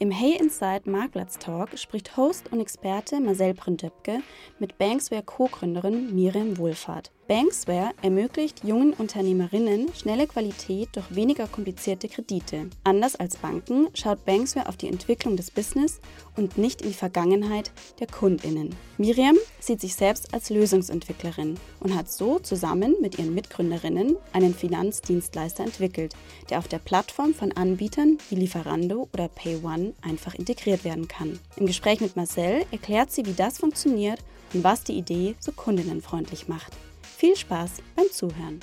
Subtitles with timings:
[0.00, 4.20] Im Hey Inside Marktplatz Talk spricht Host und Experte Marcel Bründöpke
[4.60, 7.10] mit Banksware Co-Gründerin Miriam Wohlfahrt.
[7.28, 12.70] Banksware ermöglicht jungen Unternehmerinnen schnelle Qualität durch weniger komplizierte Kredite.
[12.84, 16.00] Anders als Banken schaut Banksware auf die Entwicklung des Business
[16.36, 17.70] und nicht in die Vergangenheit
[18.00, 18.74] der Kundinnen.
[18.96, 25.64] Miriam sieht sich selbst als Lösungsentwicklerin und hat so zusammen mit ihren Mitgründerinnen einen Finanzdienstleister
[25.64, 26.14] entwickelt,
[26.48, 31.38] der auf der Plattform von Anbietern wie Lieferando oder PayOne einfach integriert werden kann.
[31.56, 34.20] Im Gespräch mit Marcel erklärt sie, wie das funktioniert
[34.54, 36.72] und was die Idee so kundinnenfreundlich macht.
[37.18, 38.60] Viel Spaß beim Zuhören.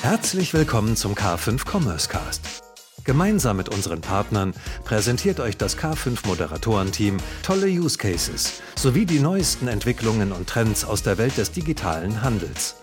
[0.00, 2.62] Herzlich willkommen zum K5 Commerce Cast.
[3.04, 9.66] Gemeinsam mit unseren Partnern präsentiert euch das K5 Moderatorenteam tolle Use Cases sowie die neuesten
[9.66, 12.80] Entwicklungen und Trends aus der Welt des digitalen Handels.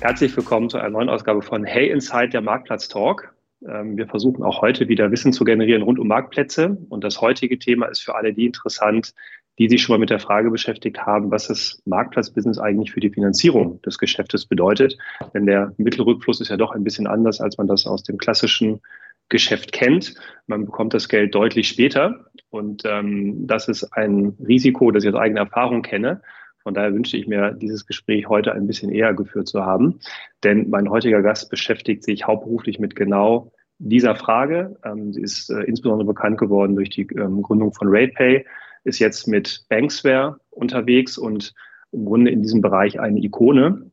[0.00, 3.34] Herzlich willkommen zu einer neuen Ausgabe von Hey Inside, der Marktplatz Talk.
[3.68, 6.78] Ähm, wir versuchen auch heute wieder Wissen zu generieren rund um Marktplätze.
[6.88, 9.12] Und das heutige Thema ist für alle die interessant,
[9.58, 13.10] die sich schon mal mit der Frage beschäftigt haben, was das Marktplatzbusiness eigentlich für die
[13.10, 14.98] Finanzierung des Geschäftes bedeutet.
[15.32, 18.80] Denn der Mittelrückfluss ist ja doch ein bisschen anders, als man das aus dem klassischen
[19.28, 20.14] Geschäft kennt.
[20.46, 22.26] Man bekommt das Geld deutlich später.
[22.50, 26.20] Und ähm, das ist ein Risiko, das ich aus eigener Erfahrung kenne.
[26.62, 30.00] Von daher wünsche ich mir, dieses Gespräch heute ein bisschen eher geführt zu haben.
[30.42, 34.76] Denn mein heutiger Gast beschäftigt sich hauptberuflich mit genau dieser Frage.
[34.84, 38.44] Ähm, sie ist äh, insbesondere bekannt geworden durch die ähm, Gründung von RatePay
[38.84, 41.54] ist jetzt mit Banksware unterwegs und
[41.92, 43.90] im Grunde in diesem Bereich eine Ikone.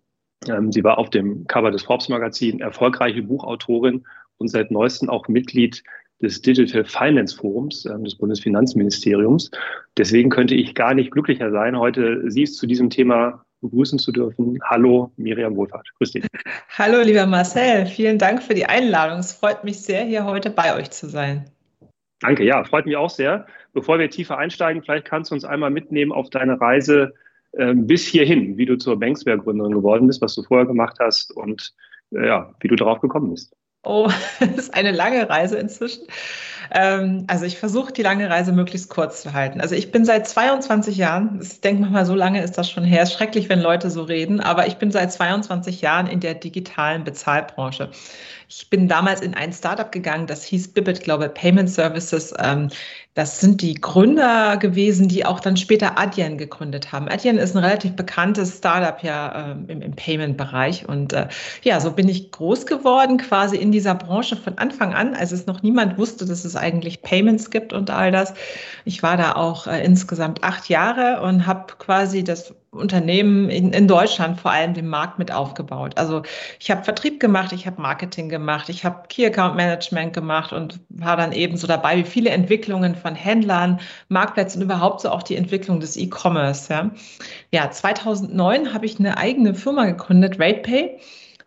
[0.47, 4.05] Ähm, sie war auf dem Cover des Forbes Magazin erfolgreiche Buchautorin
[4.37, 5.83] und seit neuestem auch Mitglied
[6.21, 9.51] des Digital Finance Forums äh, des Bundesfinanzministeriums.
[9.97, 14.57] Deswegen könnte ich gar nicht glücklicher sein, heute Sie zu diesem Thema begrüßen zu dürfen.
[14.63, 15.87] Hallo, Miriam Wohlfahrt.
[15.97, 16.25] Grüß dich.
[16.77, 17.85] Hallo, lieber Marcel.
[17.85, 19.19] Vielen Dank für die Einladung.
[19.19, 21.45] Es freut mich sehr, hier heute bei euch zu sein.
[22.21, 23.47] Danke, ja, freut mich auch sehr.
[23.73, 27.13] Bevor wir tiefer einsteigen, vielleicht kannst du uns einmal mitnehmen auf deine Reise
[27.53, 31.73] äh, bis hierhin, wie du zur Banksware-Gründerin geworden bist, was du vorher gemacht hast und
[32.11, 33.55] äh, ja, wie du darauf gekommen bist.
[33.83, 34.09] Oh,
[34.39, 36.05] das ist eine lange Reise inzwischen.
[36.73, 39.59] Ähm, also ich versuche die lange Reise möglichst kurz zu halten.
[39.59, 43.03] Also ich bin seit 22 Jahren, ich denke mal, so lange ist das schon her,
[43.03, 47.03] ist schrecklich, wenn Leute so reden, aber ich bin seit 22 Jahren in der digitalen
[47.03, 47.89] Bezahlbranche.
[48.47, 52.33] Ich bin damals in ein Startup gegangen, das hieß Bibbit Global Payment Services.
[52.37, 52.69] Ähm,
[53.13, 57.09] das sind die Gründer gewesen, die auch dann später Adyen gegründet haben.
[57.09, 60.87] Adyen ist ein relativ bekanntes Startup ja ähm, im, im Payment-Bereich.
[60.87, 61.27] Und äh,
[61.61, 65.45] ja, so bin ich groß geworden, quasi in dieser Branche von Anfang an, als es
[65.45, 68.33] noch niemand wusste, dass es eigentlich Payments gibt und all das.
[68.85, 73.87] Ich war da auch äh, insgesamt acht Jahre und habe quasi das Unternehmen in, in
[73.87, 75.97] Deutschland vor allem den Markt mit aufgebaut.
[75.97, 76.21] Also
[76.57, 80.79] ich habe Vertrieb gemacht, ich habe Marketing gemacht, ich habe Key Account Management gemacht und
[80.87, 85.23] war dann eben so dabei, wie viele Entwicklungen von Händlern, Marktplätzen und überhaupt so auch
[85.23, 86.71] die Entwicklung des E-Commerce.
[86.71, 86.91] Ja.
[87.51, 90.97] ja, 2009 habe ich eine eigene Firma gegründet, RatePay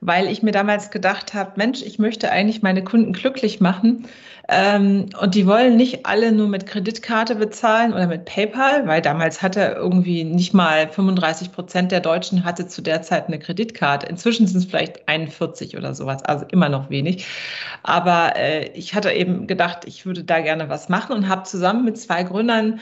[0.06, 4.06] weil ich mir damals gedacht habe, Mensch, ich möchte eigentlich meine Kunden glücklich machen.
[4.48, 9.40] Ähm, und die wollen nicht alle nur mit Kreditkarte bezahlen oder mit PayPal, weil damals
[9.40, 14.06] hatte irgendwie nicht mal 35 Prozent der Deutschen hatte zu der Zeit eine Kreditkarte.
[14.06, 17.26] Inzwischen sind es vielleicht 41 oder sowas, also immer noch wenig.
[17.82, 21.84] Aber äh, ich hatte eben gedacht, ich würde da gerne was machen und habe zusammen
[21.84, 22.80] mit zwei Gründern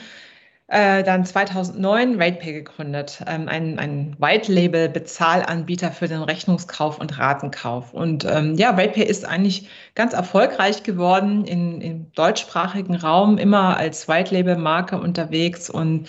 [0.67, 7.93] äh, dann 2009 RatePay gegründet, ähm, ein, ein White-Label-Bezahlanbieter für den Rechnungskauf und Ratenkauf.
[7.93, 14.07] Und ähm, ja, RatePay ist eigentlich ganz erfolgreich geworden in, im deutschsprachigen Raum, immer als
[14.07, 15.69] White-Label-Marke unterwegs.
[15.69, 16.07] Und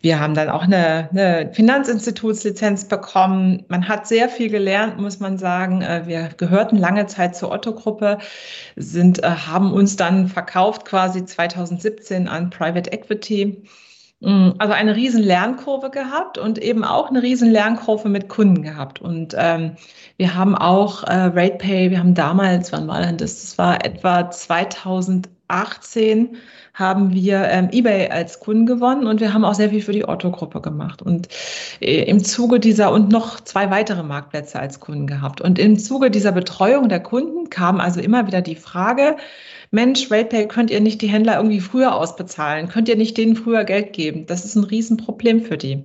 [0.00, 3.64] wir haben dann auch eine, eine Finanzinstitutslizenz bekommen.
[3.66, 5.82] Man hat sehr viel gelernt, muss man sagen.
[5.82, 8.18] Äh, wir gehörten lange Zeit zur Otto-Gruppe,
[8.76, 13.64] sind, äh, haben uns dann verkauft quasi 2017 an Private Equity
[14.22, 19.00] also eine riesen Lernkurve gehabt und eben auch eine riesen Lernkurve mit Kunden gehabt.
[19.00, 19.76] Und ähm,
[20.16, 23.42] wir haben auch äh, RatePay, wir haben damals, wann war denn das?
[23.42, 26.36] Das war etwa 2018
[26.72, 30.06] haben wir ähm, eBay als Kunden gewonnen und wir haben auch sehr viel für die
[30.06, 31.28] Otto-Gruppe gemacht und
[31.80, 35.40] äh, im Zuge dieser und noch zwei weitere Marktplätze als Kunden gehabt.
[35.40, 39.16] Und im Zuge dieser Betreuung der Kunden kam also immer wieder die Frage,
[39.70, 42.68] Mensch, RatePay, könnt ihr nicht die Händler irgendwie früher ausbezahlen?
[42.68, 44.26] Könnt ihr nicht denen früher Geld geben?
[44.26, 45.84] Das ist ein Riesenproblem für die.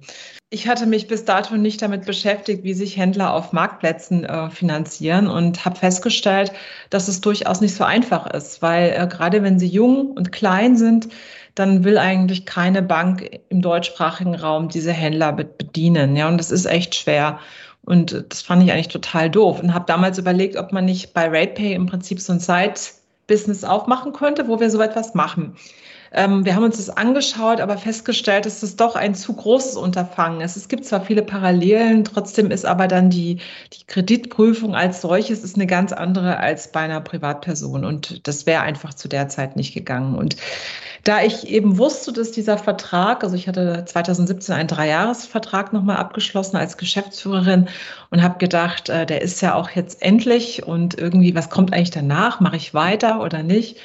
[0.54, 5.28] Ich hatte mich bis dato nicht damit beschäftigt, wie sich Händler auf Marktplätzen äh, finanzieren
[5.28, 6.52] und habe festgestellt,
[6.90, 10.76] dass es durchaus nicht so einfach ist, weil äh, gerade wenn sie jung und klein
[10.76, 11.08] sind,
[11.56, 16.18] dann will eigentlich keine Bank im deutschsprachigen Raum diese Händler bedienen.
[16.18, 17.40] Ja, und das ist echt schwer.
[17.84, 21.28] Und das fand ich eigentlich total doof und habe damals überlegt, ob man nicht bei
[21.28, 22.80] RatePay im Prinzip so ein Site
[23.32, 25.56] Business aufmachen könnte, wo wir so etwas machen.
[26.14, 30.42] Ähm, wir haben uns das angeschaut, aber festgestellt, dass es doch ein zu großes Unterfangen
[30.42, 30.58] ist.
[30.58, 33.38] Es gibt zwar viele Parallelen, trotzdem ist aber dann die,
[33.72, 37.86] die Kreditprüfung als solches ist eine ganz andere als bei einer Privatperson.
[37.86, 40.16] Und das wäre einfach zu der Zeit nicht gegangen.
[40.16, 40.36] Und
[41.06, 46.58] da ich eben wusste, dass dieser Vertrag, also ich hatte 2017 einen Dreijahresvertrag nochmal abgeschlossen
[46.58, 47.70] als Geschäftsführerin
[48.12, 51.92] und habe gedacht, äh, der ist ja auch jetzt endlich und irgendwie, was kommt eigentlich
[51.92, 52.42] danach?
[52.42, 53.78] Mache ich weiter oder nicht?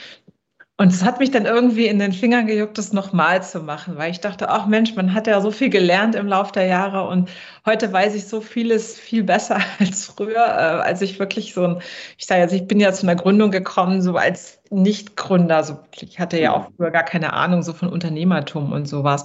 [0.79, 4.11] Und es hat mich dann irgendwie in den Fingern gejuckt, das nochmal zu machen, weil
[4.11, 7.31] ich dachte, ach Mensch, man hat ja so viel gelernt im Laufe der Jahre und
[7.65, 11.83] heute weiß ich so vieles viel besser als früher, äh, als ich wirklich so ein,
[12.19, 16.19] ich sage jetzt, ich bin ja zu einer Gründung gekommen, so als Nichtgründer, so ich
[16.19, 19.25] hatte ja auch früher gar keine Ahnung so von Unternehmertum und sowas.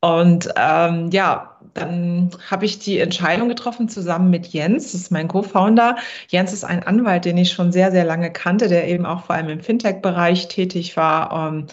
[0.00, 5.28] Und ähm, ja, dann habe ich die Entscheidung getroffen zusammen mit Jens, das ist mein
[5.28, 5.96] Co-Founder.
[6.28, 9.36] Jens ist ein Anwalt, den ich schon sehr, sehr lange kannte, der eben auch vor
[9.36, 11.48] allem im Fintech-Bereich tätig war.
[11.52, 11.66] Ähm,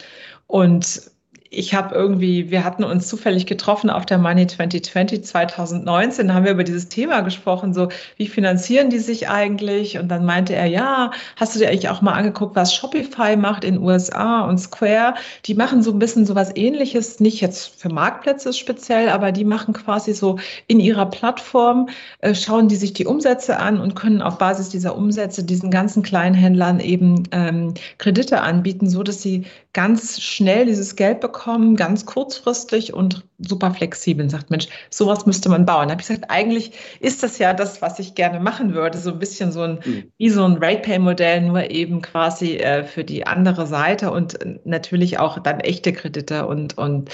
[0.48, 1.12] und
[1.50, 6.46] ich habe irgendwie, wir hatten uns zufällig getroffen auf der Money 2020 2019, da haben
[6.46, 9.98] wir über dieses Thema gesprochen, so wie finanzieren die sich eigentlich?
[9.98, 13.64] Und dann meinte er, ja, hast du dir eigentlich auch mal angeguckt, was Shopify macht
[13.64, 15.16] in USA und Square?
[15.46, 19.74] Die machen so ein bisschen sowas ähnliches, nicht jetzt für Marktplätze speziell, aber die machen
[19.74, 21.90] quasi so in ihrer Plattform,
[22.20, 26.04] äh, schauen die sich die Umsätze an und können auf Basis dieser Umsätze diesen ganzen
[26.04, 31.37] kleinen Händlern eben ähm, Kredite anbieten, so dass sie ganz schnell dieses Geld bekommen,
[31.76, 35.88] ganz kurzfristig und super flexibel und sagt, Mensch, sowas müsste man bauen.
[35.88, 39.12] Da habe ich gesagt, eigentlich ist das ja das, was ich gerne machen würde, so
[39.12, 40.12] ein bisschen so ein, mhm.
[40.18, 45.40] wie so ein Rate-Pay-Modell, nur eben quasi äh, für die andere Seite und natürlich auch
[45.40, 47.10] dann echte Kredite und, und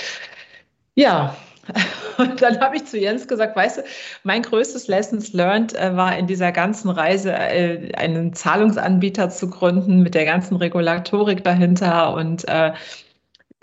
[0.95, 1.35] ja,
[2.17, 3.83] und dann habe ich zu Jens gesagt, weißt du,
[4.23, 10.01] mein größtes Lessons learned äh, war in dieser ganzen Reise, äh, einen Zahlungsanbieter zu gründen
[10.03, 12.73] mit der ganzen Regulatorik dahinter und äh,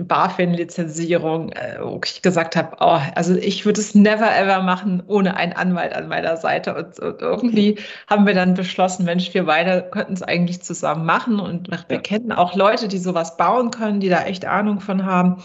[0.07, 5.37] BaFin-Lizenzierung, äh, wo ich gesagt habe, oh, also ich würde es never ever machen ohne
[5.37, 6.75] einen Anwalt an meiner Seite.
[6.75, 11.41] Und, und irgendwie haben wir dann beschlossen, Mensch, wir beide könnten es eigentlich zusammen machen.
[11.41, 11.99] Und wir ja.
[11.99, 15.43] kennen auch Leute, die sowas bauen können, die da echt Ahnung von haben.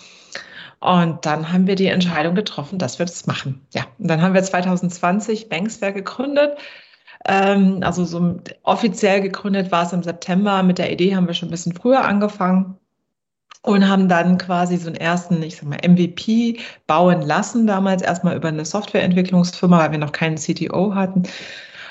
[0.79, 3.65] Und dann haben wir die Entscheidung getroffen, dass wir das machen.
[3.73, 6.57] Ja, und dann haben wir 2020 Banksware gegründet.
[7.27, 10.61] Ähm, also so offiziell gegründet war es im September.
[10.63, 12.77] Mit der Idee haben wir schon ein bisschen früher angefangen
[13.65, 18.35] und haben dann quasi so einen ersten, ich sag mal, MVP bauen lassen, damals erstmal
[18.35, 21.23] über eine Softwareentwicklungsfirma, weil wir noch keinen CTO hatten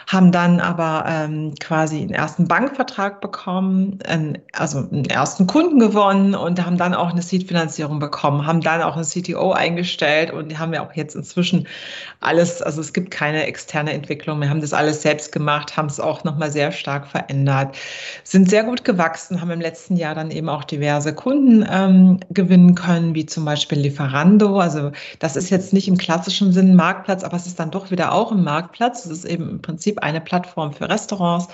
[0.06, 6.34] haben dann aber ähm, quasi einen ersten Bankvertrag bekommen, einen, also einen ersten Kunden gewonnen
[6.34, 10.74] und haben dann auch eine Seed-Finanzierung bekommen, haben dann auch einen CTO eingestellt und haben
[10.74, 11.66] ja auch jetzt inzwischen
[12.20, 16.00] alles, also es gibt keine externe Entwicklung, wir haben das alles selbst gemacht, haben es
[16.00, 17.76] auch nochmal sehr stark verändert,
[18.24, 22.74] sind sehr gut gewachsen, haben im letzten Jahr dann eben auch diverse Kunden ähm, gewinnen
[22.74, 24.58] können, wie zum Beispiel Lieferando.
[24.58, 28.12] Also das ist jetzt nicht im klassischen Sinn Marktplatz, aber es ist dann doch wieder
[28.12, 29.04] auch ein Marktplatz.
[29.04, 31.49] Es ist eben im Prinzip Prinzip eine Plattform für Restaurants.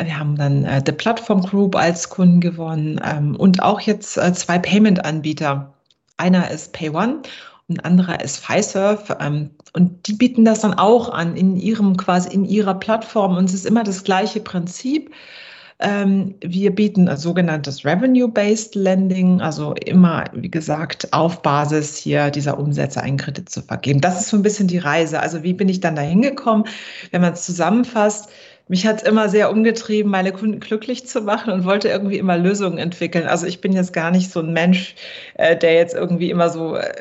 [0.00, 4.32] Wir haben dann äh, The Platform Group als Kunden gewonnen ähm, und auch jetzt äh,
[4.32, 5.74] zwei Payment-Anbieter.
[6.16, 7.22] Einer ist PayOne
[7.68, 9.16] und ein anderer ist Fiserv.
[9.20, 13.36] Ähm, und die bieten das dann auch an in ihrem quasi in ihrer Plattform.
[13.36, 15.12] Und es ist immer das gleiche Prinzip.
[15.80, 22.58] Ähm, wir bieten ein sogenanntes Revenue-Based Lending, also immer, wie gesagt, auf Basis hier dieser
[22.58, 24.00] Umsätze einen Kredit zu vergeben.
[24.00, 25.20] Das ist so ein bisschen die Reise.
[25.20, 26.66] Also wie bin ich dann da hingekommen?
[27.12, 28.28] Wenn man es zusammenfasst,
[28.66, 32.36] mich hat es immer sehr umgetrieben, meine Kunden glücklich zu machen und wollte irgendwie immer
[32.36, 33.26] Lösungen entwickeln.
[33.26, 34.94] Also ich bin jetzt gar nicht so ein Mensch,
[35.34, 36.92] äh, der jetzt irgendwie immer so, äh,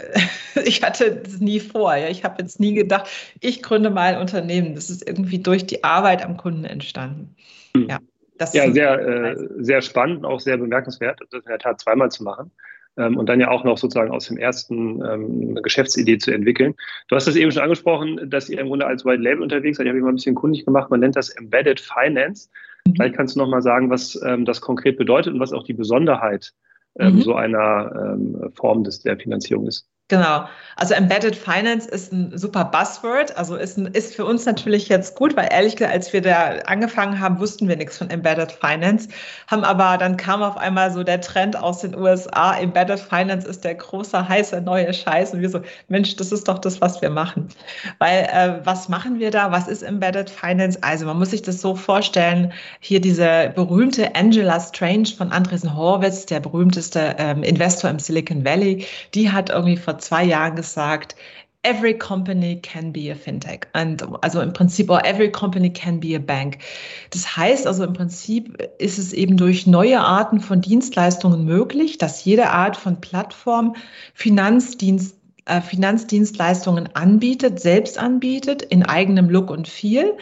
[0.66, 1.96] ich hatte es nie vor.
[1.96, 2.08] Ja?
[2.10, 3.08] Ich habe jetzt nie gedacht,
[3.42, 4.76] ich gründe mal ein Unternehmen.
[4.76, 7.36] Das ist irgendwie durch die Arbeit am Kunden entstanden.
[7.76, 7.88] Hm.
[7.90, 8.00] Ja.
[8.38, 12.24] Das ja, sehr, äh, sehr spannend, auch sehr bemerkenswert, das in der Tat zweimal zu
[12.24, 12.52] machen
[12.98, 16.76] ähm, und dann ja auch noch sozusagen aus dem ersten ähm, eine Geschäftsidee zu entwickeln.
[17.08, 19.86] Du hast das eben schon angesprochen, dass ihr im Grunde als White Label unterwegs seid.
[19.86, 20.90] Ich habe mich mal ein bisschen kundig gemacht.
[20.90, 22.50] Man nennt das Embedded Finance.
[22.86, 22.96] Mhm.
[22.96, 25.74] Vielleicht kannst du noch mal sagen, was ähm, das konkret bedeutet und was auch die
[25.74, 26.54] Besonderheit
[27.00, 27.22] ähm, mhm.
[27.22, 29.88] so einer ähm, Form des, der Finanzierung ist.
[30.10, 30.48] Genau.
[30.78, 33.36] Also Embedded Finance ist ein super Buzzword.
[33.36, 36.60] Also ist, ein, ist für uns natürlich jetzt gut, weil ehrlich gesagt, als wir da
[36.66, 39.10] angefangen haben, wussten wir nichts von Embedded Finance.
[39.48, 42.58] Haben aber dann kam auf einmal so der Trend aus den USA.
[42.58, 45.34] Embedded Finance ist der große, heiße, neue Scheiß.
[45.34, 47.50] Und wir so, Mensch, das ist doch das, was wir machen.
[47.98, 49.52] Weil äh, was machen wir da?
[49.52, 50.78] Was ist Embedded Finance?
[50.84, 52.54] Also man muss sich das so vorstellen.
[52.80, 58.86] Hier diese berühmte Angela Strange von Andresen Horwitz, der berühmteste ähm, Investor im Silicon Valley,
[59.14, 61.16] die hat irgendwie vor zwei Jahren gesagt,
[61.64, 63.68] every company can be a fintech.
[63.74, 66.60] And, also im Prinzip, or every company can be a bank.
[67.10, 72.24] Das heißt also im Prinzip ist es eben durch neue Arten von Dienstleistungen möglich, dass
[72.24, 73.76] jede Art von Plattform
[74.14, 80.18] Finanzdienst äh, Finanzdienstleistungen anbietet, selbst anbietet, in eigenem Look und Feel,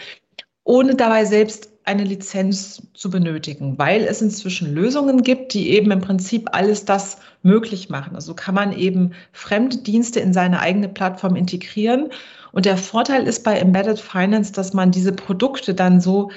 [0.64, 6.02] ohne dabei selbst eine Lizenz zu benötigen, weil es inzwischen Lösungen gibt, die eben im
[6.02, 8.16] Prinzip alles das möglich machen.
[8.16, 12.10] Also kann man eben fremde Dienste in seine eigene Plattform integrieren.
[12.52, 16.32] Und der Vorteil ist bei Embedded Finance, dass man diese Produkte dann so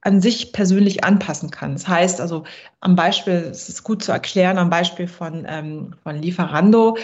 [0.00, 1.72] an sich persönlich anpassen kann.
[1.72, 2.44] Das heißt also
[2.80, 6.96] am Beispiel, es ist gut zu erklären, am Beispiel von, ähm, von Lieferando,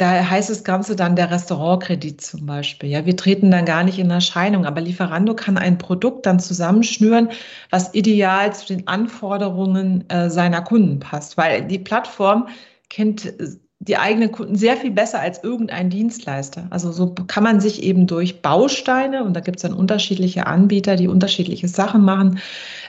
[0.00, 2.88] da heißt das Ganze dann der Restaurantkredit zum Beispiel.
[2.88, 7.28] Ja, wir treten dann gar nicht in Erscheinung, aber Lieferando kann ein Produkt dann zusammenschnüren,
[7.68, 12.48] was ideal zu den Anforderungen äh, seiner Kunden passt, weil die Plattform
[12.88, 13.48] kennt äh,
[13.82, 16.66] die eigenen Kunden sehr viel besser als irgendein Dienstleister.
[16.68, 20.96] Also so kann man sich eben durch Bausteine, und da gibt es dann unterschiedliche Anbieter,
[20.96, 22.40] die unterschiedliche Sachen machen,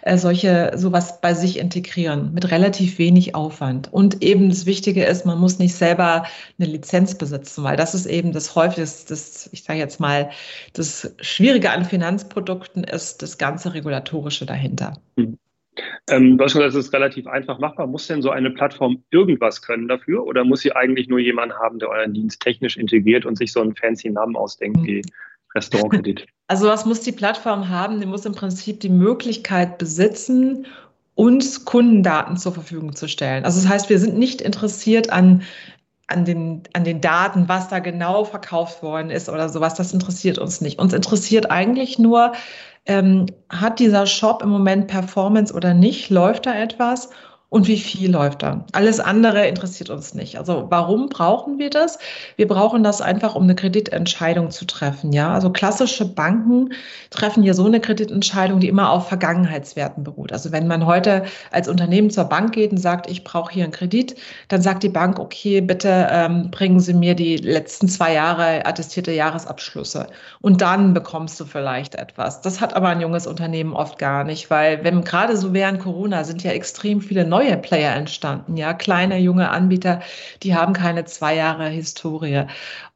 [0.02, 3.92] äh, solche sowas bei sich integrieren mit relativ wenig Aufwand.
[3.94, 6.26] Und eben das Wichtige ist, man muss nicht selber
[6.60, 10.30] eine Lizenz besitzen, weil das ist eben das häufig, das, das ich sage jetzt mal,
[10.74, 14.98] das Schwierige an Finanzprodukten ist das ganze Regulatorische dahinter.
[15.16, 15.38] Mhm.
[16.10, 17.88] Ähm, du hast gesagt, das ist relativ einfach machbar.
[17.88, 21.80] Muss denn so eine Plattform irgendwas können dafür oder muss sie eigentlich nur jemanden haben,
[21.80, 25.02] der euren Dienst technisch integriert und sich so einen fancy Namen ausdenkt wie
[25.56, 26.28] Restaurantkredit?
[26.48, 28.02] Also was muss die Plattform haben?
[28.02, 30.68] Die muss im Prinzip die Möglichkeit besitzen,
[31.16, 33.46] uns Kundendaten zur Verfügung zu stellen.
[33.46, 35.44] Also das heißt, wir sind nicht interessiert an
[36.12, 40.38] an den, an den Daten, was da genau verkauft worden ist oder sowas, das interessiert
[40.38, 40.80] uns nicht.
[40.80, 42.34] Uns interessiert eigentlich nur,
[42.86, 46.10] ähm, hat dieser Shop im Moment Performance oder nicht?
[46.10, 47.10] Läuft da etwas?
[47.52, 48.64] Und wie viel läuft da.
[48.72, 50.38] Alles andere interessiert uns nicht.
[50.38, 52.00] Also warum brauchen wir das?
[52.38, 55.12] Wir brauchen das einfach, um eine Kreditentscheidung zu treffen.
[55.12, 56.70] Ja, also klassische Banken
[57.10, 60.32] treffen hier so eine Kreditentscheidung, die immer auf Vergangenheitswerten beruht.
[60.32, 63.74] Also wenn man heute als Unternehmen zur Bank geht und sagt, ich brauche hier einen
[63.74, 64.16] Kredit,
[64.48, 69.12] dann sagt die Bank, okay, bitte ähm, bringen Sie mir die letzten zwei Jahre attestierte
[69.12, 70.08] Jahresabschlüsse
[70.40, 72.40] und dann bekommst du vielleicht etwas.
[72.40, 76.24] Das hat aber ein junges Unternehmen oft gar nicht, weil wenn gerade so während Corona
[76.24, 80.02] sind ja extrem viele neue neue Player entstanden, ja, kleine, junge Anbieter,
[80.44, 82.46] die haben keine zwei Jahre Historie.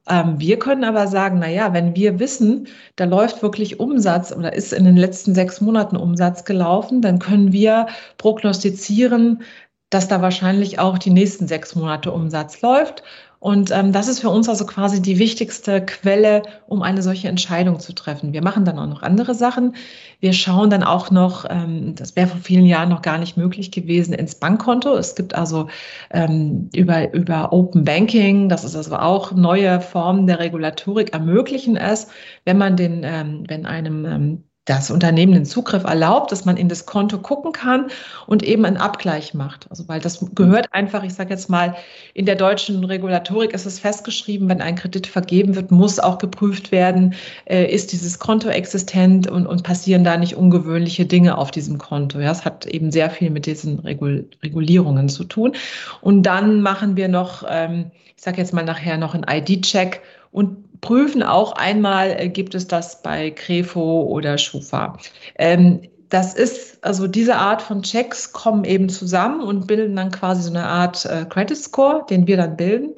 [0.07, 4.53] Ähm, wir können aber sagen, na ja, wenn wir wissen, da läuft wirklich Umsatz oder
[4.53, 7.87] ist in den letzten sechs Monaten Umsatz gelaufen, dann können wir
[8.17, 9.41] prognostizieren,
[9.89, 13.03] dass da wahrscheinlich auch die nächsten sechs Monate Umsatz läuft.
[13.45, 17.79] Und ähm, das ist für uns also quasi die wichtigste Quelle, um eine solche Entscheidung
[17.79, 18.33] zu treffen.
[18.33, 19.75] Wir machen dann auch noch andere Sachen.
[20.19, 23.69] Wir schauen dann auch noch, ähm, das wäre vor vielen Jahren noch gar nicht möglich
[23.69, 24.95] gewesen, ins Bankkonto.
[24.95, 25.67] Es gibt also
[26.09, 32.07] ähm, über, über Open Banking, das ist also auch neue Formen der Regulatorik, ermöglichen es,
[32.45, 36.69] wenn man den, ähm, wenn einem ähm, das Unternehmen den Zugriff erlaubt, dass man in
[36.69, 37.91] das Konto gucken kann
[38.25, 39.67] und eben einen Abgleich macht.
[39.69, 41.75] Also weil das gehört einfach, ich sage jetzt mal,
[42.15, 46.71] in der deutschen Regulatorik ist es festgeschrieben, wenn ein Kredit vergeben wird, muss auch geprüft
[46.71, 47.13] werden,
[47.45, 52.19] äh, ist dieses Konto existent und, und passieren da nicht ungewöhnliche Dinge auf diesem Konto.
[52.19, 55.53] Ja, es hat eben sehr viel mit diesen Regul Regulierungen zu tun.
[56.01, 60.64] Und dann machen wir noch, ähm, ich sage jetzt mal nachher noch einen ID-Check und
[60.81, 64.97] prüfen auch einmal, äh, gibt es das bei Crefo oder Schufa.
[65.37, 70.43] Ähm, das ist, also diese Art von Checks kommen eben zusammen und bilden dann quasi
[70.43, 72.95] so eine Art äh, Credit Score, den wir dann bilden.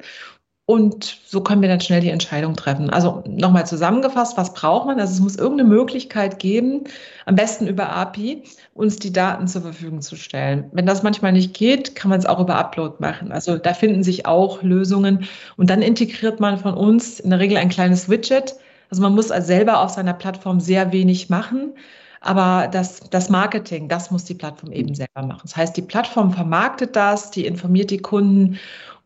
[0.70, 2.90] Und so können wir dann schnell die Entscheidung treffen.
[2.90, 5.00] Also nochmal zusammengefasst, was braucht man?
[5.00, 6.84] Also es muss irgendeine Möglichkeit geben,
[7.24, 8.42] am besten über API,
[8.74, 10.68] uns die Daten zur Verfügung zu stellen.
[10.72, 13.32] Wenn das manchmal nicht geht, kann man es auch über Upload machen.
[13.32, 15.24] Also da finden sich auch Lösungen.
[15.56, 18.56] Und dann integriert man von uns in der Regel ein kleines Widget.
[18.90, 21.72] Also man muss selber auf seiner Plattform sehr wenig machen.
[22.20, 25.40] Aber das, das Marketing, das muss die Plattform eben selber machen.
[25.44, 28.58] Das heißt, die Plattform vermarktet das, die informiert die Kunden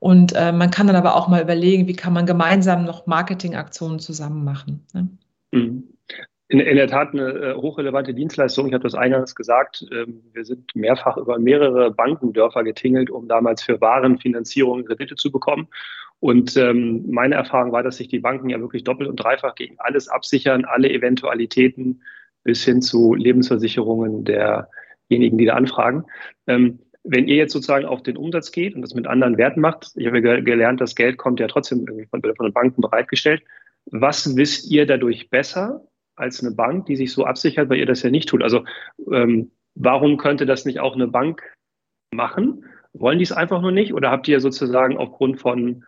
[0.03, 4.01] und äh, man kann dann aber auch mal überlegen, wie kann man gemeinsam noch Marketingaktionen
[4.01, 4.85] zusammen machen.
[4.93, 5.09] Ne?
[5.53, 5.85] Mhm.
[6.49, 8.67] In, in, der Tat eine äh, hochrelevante Dienstleistung.
[8.67, 9.87] Ich habe das eingangs gesagt.
[9.93, 15.69] Ähm, wir sind mehrfach über mehrere Bankendörfer getingelt, um damals für Warenfinanzierung Kredite zu bekommen.
[16.19, 19.77] Und ähm, meine Erfahrung war, dass sich die Banken ja wirklich doppelt und dreifach gegen
[19.79, 22.03] alles absichern, alle Eventualitäten
[22.43, 26.07] bis hin zu Lebensversicherungen derjenigen, die da anfragen.
[26.49, 29.93] Ähm, wenn ihr jetzt sozusagen auf den Umsatz geht und das mit anderen Werten macht,
[29.97, 33.43] ich habe ja gelernt, das Geld kommt ja trotzdem irgendwie von, von den Banken bereitgestellt.
[33.87, 38.03] Was wisst ihr dadurch besser als eine Bank, die sich so absichert, weil ihr das
[38.03, 38.43] ja nicht tut?
[38.43, 38.65] Also
[39.11, 41.43] ähm, warum könnte das nicht auch eine Bank
[42.15, 42.65] machen?
[42.93, 43.95] Wollen die es einfach nur nicht?
[43.95, 45.85] Oder habt ihr sozusagen aufgrund von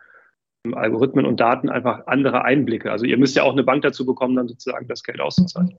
[0.73, 2.90] Algorithmen und Daten einfach andere Einblicke.
[2.90, 5.76] Also ihr müsst ja auch eine Bank dazu bekommen, dann sozusagen das Geld auszuzahlen.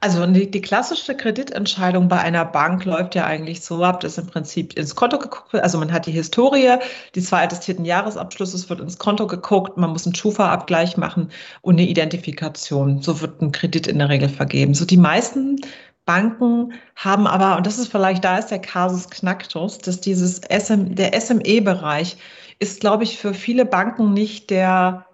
[0.00, 4.26] Also die, die klassische Kreditentscheidung bei einer Bank läuft ja eigentlich so ab, dass im
[4.26, 5.62] Prinzip ins Konto geguckt wird.
[5.62, 6.76] Also man hat die Historie,
[7.14, 11.30] die zwei attestierten Jahresabschlüsse, wird ins Konto geguckt, man muss einen Schufa-Abgleich machen
[11.62, 13.00] und eine Identifikation.
[13.00, 14.74] So wird ein Kredit in der Regel vergeben.
[14.74, 15.56] So die meisten
[16.04, 20.94] Banken haben aber, und das ist vielleicht, da ist der Kasus Knacktus, dass dieses SM,
[20.94, 22.16] der SME-Bereich
[22.60, 25.06] ist, glaube ich, für viele Banken nicht der,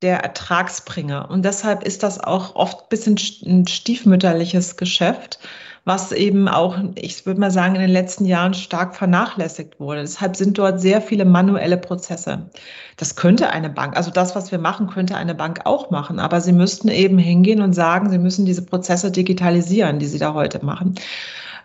[0.00, 1.30] der Ertragsbringer.
[1.30, 5.38] Und deshalb ist das auch oft ein bisschen ein stiefmütterliches Geschäft,
[5.84, 10.00] was eben auch, ich würde mal sagen, in den letzten Jahren stark vernachlässigt wurde.
[10.00, 12.48] Deshalb sind dort sehr viele manuelle Prozesse.
[12.96, 16.20] Das könnte eine Bank, also das, was wir machen, könnte eine Bank auch machen.
[16.20, 20.34] Aber sie müssten eben hingehen und sagen, sie müssen diese Prozesse digitalisieren, die sie da
[20.34, 20.94] heute machen.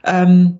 [0.03, 0.59] Ähm,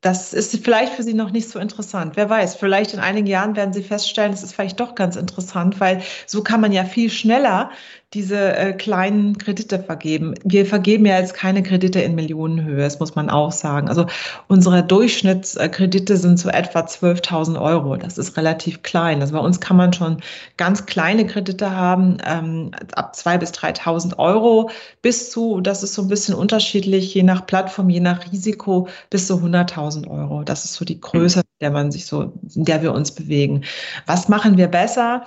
[0.00, 2.16] das ist vielleicht für Sie noch nicht so interessant.
[2.16, 5.80] Wer weiß, vielleicht in einigen Jahren werden Sie feststellen, es ist vielleicht doch ganz interessant,
[5.80, 7.70] weil so kann man ja viel schneller
[8.14, 10.34] diese äh, kleinen Kredite vergeben.
[10.42, 13.88] Wir vergeben ja jetzt keine Kredite in Millionenhöhe, das muss man auch sagen.
[13.88, 14.06] Also
[14.46, 17.96] unsere Durchschnittskredite sind so etwa 12.000 Euro.
[17.96, 19.20] Das ist relativ klein.
[19.20, 20.22] Also bei uns kann man schon
[20.56, 24.70] ganz kleine Kredite haben, ähm, ab 2.000 bis 3.000 Euro
[25.02, 29.26] bis zu, das ist so ein bisschen unterschiedlich, je nach Plattform, je nach Risiko, bis
[29.26, 30.44] zu 100.000 Euro.
[30.44, 33.64] Das ist so die Größe, der man sich so, in der wir uns bewegen.
[34.06, 35.26] Was machen wir besser?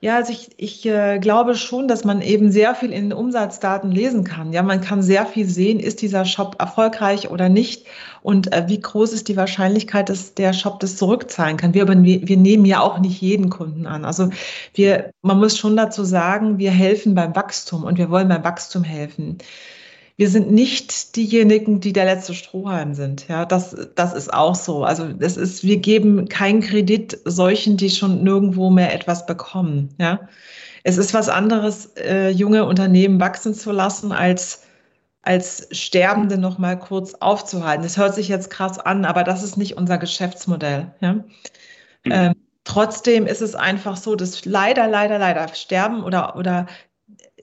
[0.00, 3.90] Ja, also ich, ich äh, glaube schon, dass man eben sehr viel in den Umsatzdaten
[3.90, 4.52] lesen kann.
[4.52, 7.86] Ja, man kann sehr viel sehen, ist dieser Shop erfolgreich oder nicht
[8.22, 11.74] und äh, wie groß ist die Wahrscheinlichkeit, dass der Shop das zurückzahlen kann.
[11.74, 14.04] Wir, wir, wir nehmen ja auch nicht jeden Kunden an.
[14.04, 14.30] Also
[14.74, 18.84] wir, man muss schon dazu sagen, wir helfen beim Wachstum und wir wollen beim Wachstum
[18.84, 19.38] helfen
[20.16, 23.28] wir sind nicht diejenigen, die der letzte Strohhalm sind.
[23.28, 24.84] Ja, das, das ist auch so.
[24.84, 29.94] Also das ist, wir geben keinen Kredit solchen, die schon nirgendwo mehr etwas bekommen.
[29.98, 30.28] Ja,
[30.84, 34.62] es ist was anderes, äh, junge Unternehmen wachsen zu lassen, als
[35.26, 37.82] als Sterbende noch mal kurz aufzuhalten.
[37.82, 40.94] Das hört sich jetzt krass an, aber das ist nicht unser Geschäftsmodell.
[41.00, 41.14] Ja?
[41.14, 41.24] Mhm.
[42.04, 46.66] Ähm, trotzdem ist es einfach so, dass leider, leider, leider sterben oder, oder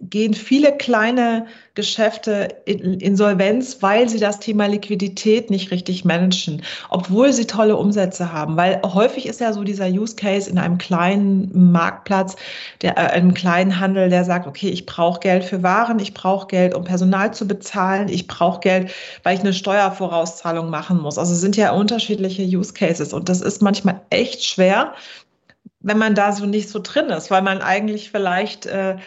[0.09, 7.33] gehen viele kleine Geschäfte in Insolvenz, weil sie das Thema Liquidität nicht richtig managen, obwohl
[7.33, 8.57] sie tolle Umsätze haben.
[8.57, 12.35] Weil häufig ist ja so dieser Use Case in einem kleinen Marktplatz,
[12.81, 16.47] der, äh, einem kleinen Handel, der sagt, okay, ich brauche Geld für Waren, ich brauche
[16.47, 18.91] Geld, um Personal zu bezahlen, ich brauche Geld,
[19.23, 21.17] weil ich eine Steuervorauszahlung machen muss.
[21.17, 24.93] Also sind ja unterschiedliche Use Cases und das ist manchmal echt schwer,
[25.79, 28.97] wenn man da so nicht so drin ist, weil man eigentlich vielleicht äh,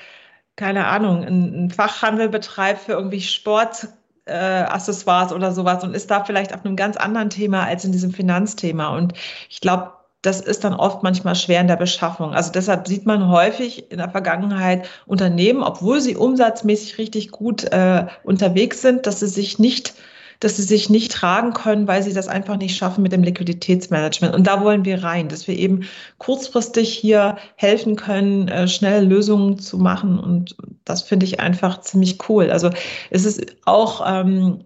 [0.56, 6.54] keine Ahnung, einen Fachhandel betreibt für irgendwie Sportaccessoires äh, oder sowas und ist da vielleicht
[6.54, 8.96] auf einem ganz anderen Thema als in diesem Finanzthema.
[8.96, 9.12] Und
[9.48, 9.92] ich glaube,
[10.22, 12.34] das ist dann oft manchmal schwer in der Beschaffung.
[12.34, 18.06] Also deshalb sieht man häufig in der Vergangenheit Unternehmen, obwohl sie umsatzmäßig richtig gut äh,
[18.24, 19.94] unterwegs sind, dass sie sich nicht
[20.40, 24.34] dass sie sich nicht tragen können, weil sie das einfach nicht schaffen mit dem Liquiditätsmanagement.
[24.34, 25.84] Und da wollen wir rein, dass wir eben
[26.18, 30.18] kurzfristig hier helfen können, äh, schnell Lösungen zu machen.
[30.18, 32.50] Und das finde ich einfach ziemlich cool.
[32.50, 32.70] Also
[33.10, 34.60] es ist auch ähm,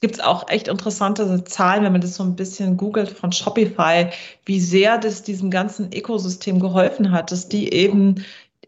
[0.00, 4.10] gibt es auch echt interessante Zahlen, wenn man das so ein bisschen googelt von Shopify,
[4.44, 8.16] wie sehr das diesem ganzen Ökosystem geholfen hat, dass die eben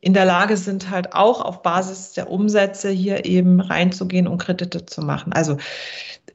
[0.00, 4.86] in der Lage sind, halt auch auf Basis der Umsätze hier eben reinzugehen und Kredite
[4.86, 5.32] zu machen.
[5.32, 5.58] Also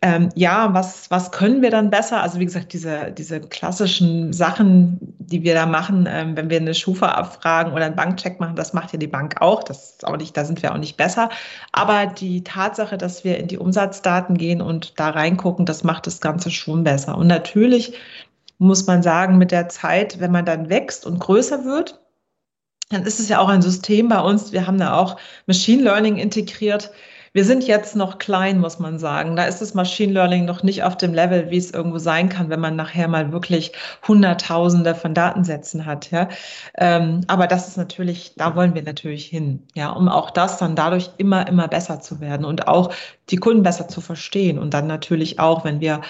[0.04, 2.22] ähm, ja, was, was können wir dann besser?
[2.22, 6.74] Also wie gesagt, diese, diese klassischen Sachen, die wir da machen, ähm, wenn wir eine
[6.74, 9.64] Schufa abfragen oder einen Bankcheck machen, das macht ja die Bank auch.
[9.64, 11.30] Das ist auch nicht, da sind wir auch nicht besser.
[11.72, 16.20] Aber die Tatsache, dass wir in die Umsatzdaten gehen und da reingucken, das macht das
[16.20, 17.18] Ganze schon besser.
[17.18, 17.94] Und natürlich
[18.58, 22.02] muss man sagen, mit der Zeit, wenn man dann wächst und größer wird,
[22.90, 24.52] dann ist es ja auch ein System bei uns.
[24.52, 25.16] Wir haben da auch
[25.48, 26.92] Machine Learning integriert
[27.34, 29.36] wir sind jetzt noch klein, muss man sagen.
[29.36, 32.50] Da ist das Machine Learning noch nicht auf dem Level, wie es irgendwo sein kann,
[32.50, 33.72] wenn man nachher mal wirklich
[34.08, 36.12] Hunderttausende von Datensätzen hat.
[36.12, 36.30] Ja.
[36.78, 40.76] Ähm, aber das ist natürlich, da wollen wir natürlich hin, ja, um auch das dann
[40.76, 42.94] dadurch immer, immer besser zu werden und auch
[43.32, 44.60] die Kunden besser zu verstehen.
[44.60, 46.02] Und dann natürlich auch, wenn wir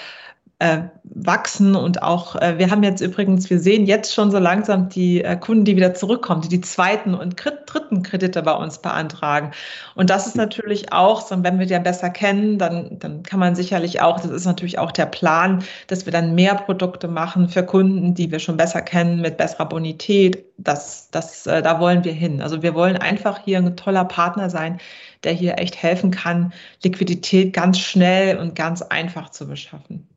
[0.60, 4.88] äh, wachsen und auch, äh, wir haben jetzt übrigens, wir sehen jetzt schon so langsam
[4.88, 7.34] die äh, Kunden, die wieder zurückkommen, die die zweiten und
[7.66, 9.50] dritten Kredite bei uns beantragen.
[9.96, 13.56] Und das ist natürlich auch, so, wenn wir die besser kennen, dann, dann kann man
[13.56, 17.64] sicherlich auch, das ist natürlich auch der Plan, dass wir dann mehr Produkte machen für
[17.64, 20.44] Kunden, die wir schon besser kennen, mit besserer Bonität.
[20.56, 22.40] Das, das, äh, da wollen wir hin.
[22.40, 24.78] Also wir wollen einfach hier ein toller Partner sein,
[25.24, 30.08] der hier echt helfen kann, Liquidität ganz schnell und ganz einfach zu beschaffen.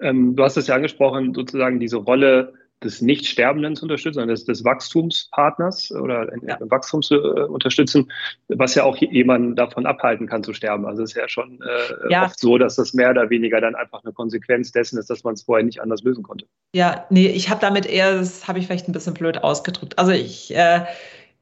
[0.00, 4.44] Ähm, du hast es ja angesprochen, sozusagen diese Rolle des Nicht-Sterbenden zu unterstützen, sondern des,
[4.44, 6.58] des Wachstumspartners oder ja.
[6.60, 8.10] Wachstums zu äh, unterstützen,
[8.48, 10.84] was ja auch jemanden davon abhalten kann zu sterben.
[10.84, 12.24] Also es ist ja schon äh, ja.
[12.24, 15.34] oft so, dass das mehr oder weniger dann einfach eine Konsequenz dessen ist, dass man
[15.34, 16.46] es vorher nicht anders lösen konnte.
[16.74, 19.98] Ja, nee, ich habe damit eher, das habe ich vielleicht ein bisschen blöd ausgedrückt.
[19.98, 20.84] Also ich äh,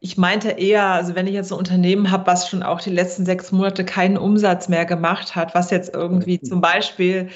[0.05, 3.25] ich meinte eher, also wenn ich jetzt ein Unternehmen habe, was schon auch die letzten
[3.25, 7.29] sechs Monate keinen Umsatz mehr gemacht hat, was jetzt irgendwie zum Beispiel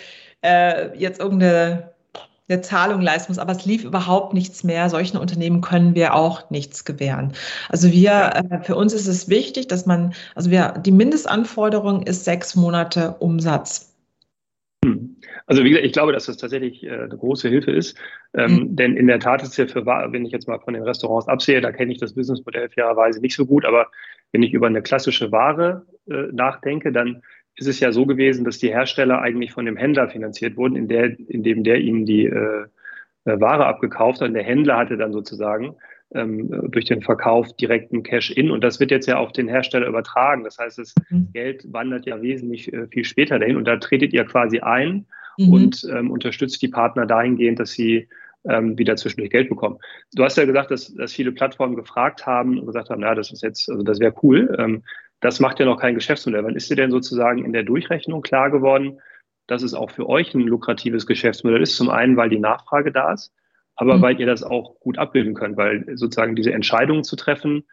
[0.47, 1.91] äh, jetzt irgendeine
[2.49, 4.89] eine Zahlung leisten muss, aber es lief überhaupt nichts mehr.
[4.89, 7.33] Solchen Unternehmen können wir auch nichts gewähren.
[7.71, 12.25] Also wir, äh, für uns ist es wichtig, dass man, also wir, die Mindestanforderung ist
[12.25, 13.93] sechs Monate Umsatz.
[14.85, 15.17] Hm.
[15.47, 17.97] Also wie gesagt, ich glaube, dass das tatsächlich äh, eine große Hilfe ist.
[18.33, 18.77] Mhm.
[18.77, 21.61] Denn in der Tat ist ja für, wenn ich jetzt mal von den Restaurants absehe,
[21.61, 23.87] da kenne ich das Businessmodell fairerweise nicht so gut, aber
[24.33, 27.23] wenn ich über eine klassische Ware äh, nachdenke, dann
[27.57, 30.88] ist es ja so gewesen, dass die Hersteller eigentlich von dem Händler finanziert wurden, in
[30.88, 32.66] der, indem der ihnen die äh,
[33.25, 34.29] äh Ware abgekauft hat.
[34.29, 35.75] Und der Händler hatte dann sozusagen
[36.14, 38.51] ähm, durch den Verkauf direkten Cash-in.
[38.51, 40.45] Und das wird jetzt ja auf den Hersteller übertragen.
[40.45, 41.29] Das heißt, das mhm.
[41.33, 43.57] Geld wandert ja wesentlich äh, viel später dahin.
[43.57, 45.07] Und da tretet ihr quasi ein
[45.38, 45.53] mhm.
[45.53, 48.09] und ähm, unterstützt die Partner dahingehend, dass sie
[48.49, 49.79] ähm, wieder zwischendurch Geld bekommen.
[50.14, 53.33] Du hast ja gesagt, dass, dass viele Plattformen gefragt haben und gesagt haben, ja, das
[53.33, 54.55] ist jetzt, also das wäre cool.
[54.59, 54.83] Ähm,
[55.20, 56.44] das macht ja noch kein Geschäftsmodell.
[56.44, 59.00] Wann ist dir denn sozusagen in der Durchrechnung klar geworden,
[59.46, 61.76] dass es auch für euch ein lukratives Geschäftsmodell ist?
[61.76, 63.33] Zum einen, weil die Nachfrage da ist,
[63.74, 64.02] aber mhm.
[64.02, 67.64] weil ihr das auch gut abbilden könnt, weil sozusagen diese Entscheidungen zu treffen,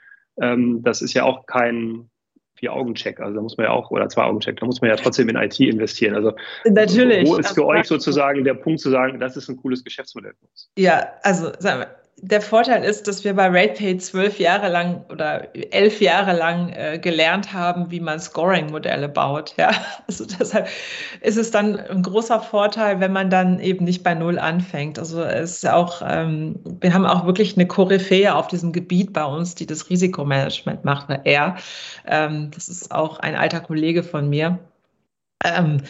[0.42, 2.10] ähm, das ist ja auch kein
[2.56, 3.20] Vier-Augen-Check.
[3.20, 5.60] Also da muss man ja auch, oder Zwei-Augen-Check, da muss man ja trotzdem in IT
[5.60, 6.16] investieren.
[6.16, 6.34] Also
[6.66, 7.28] Natürlich.
[7.28, 10.46] Wo ist für euch sozusagen der Punkt zu sagen, das ist ein cooles Geschäftsmodell für
[10.46, 10.72] uns?
[10.78, 15.50] Ja, also sagen wir, der Vorteil ist, dass wir bei RatePay zwölf Jahre lang oder
[15.74, 19.54] elf Jahre lang äh, gelernt haben, wie man Scoring-Modelle baut.
[19.58, 19.72] Ja,
[20.08, 20.70] also deshalb
[21.20, 24.98] ist es dann ein großer Vorteil, wenn man dann eben nicht bei Null anfängt.
[24.98, 29.26] Also es ist auch, ähm, wir haben auch wirklich eine Koryphäe auf diesem Gebiet bei
[29.26, 31.58] uns, die das Risikomanagement macht, eine.
[32.08, 34.60] Ähm, das ist auch ein alter Kollege von mir.
[35.44, 35.82] Ähm,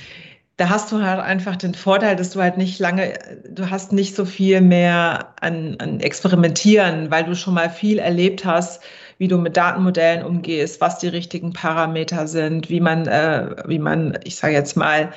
[0.57, 3.13] da hast du halt einfach den Vorteil, dass du halt nicht lange,
[3.49, 8.45] du hast nicht so viel mehr an, an Experimentieren, weil du schon mal viel erlebt
[8.45, 8.83] hast,
[9.17, 14.17] wie du mit Datenmodellen umgehst, was die richtigen Parameter sind, wie man, äh, wie man,
[14.23, 15.11] ich sage jetzt mal,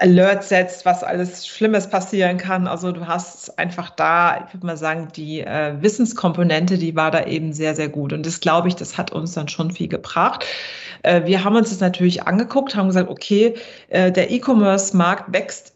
[0.00, 2.66] Alert setzt, was alles Schlimmes passieren kann.
[2.66, 7.24] Also du hast einfach da, ich würde mal sagen, die äh, Wissenskomponente, die war da
[7.24, 8.12] eben sehr, sehr gut.
[8.12, 10.44] Und das glaube ich, das hat uns dann schon viel gebracht.
[11.02, 13.54] Äh, wir haben uns das natürlich angeguckt, haben gesagt, okay,
[13.88, 15.74] äh, der E-Commerce-Markt wächst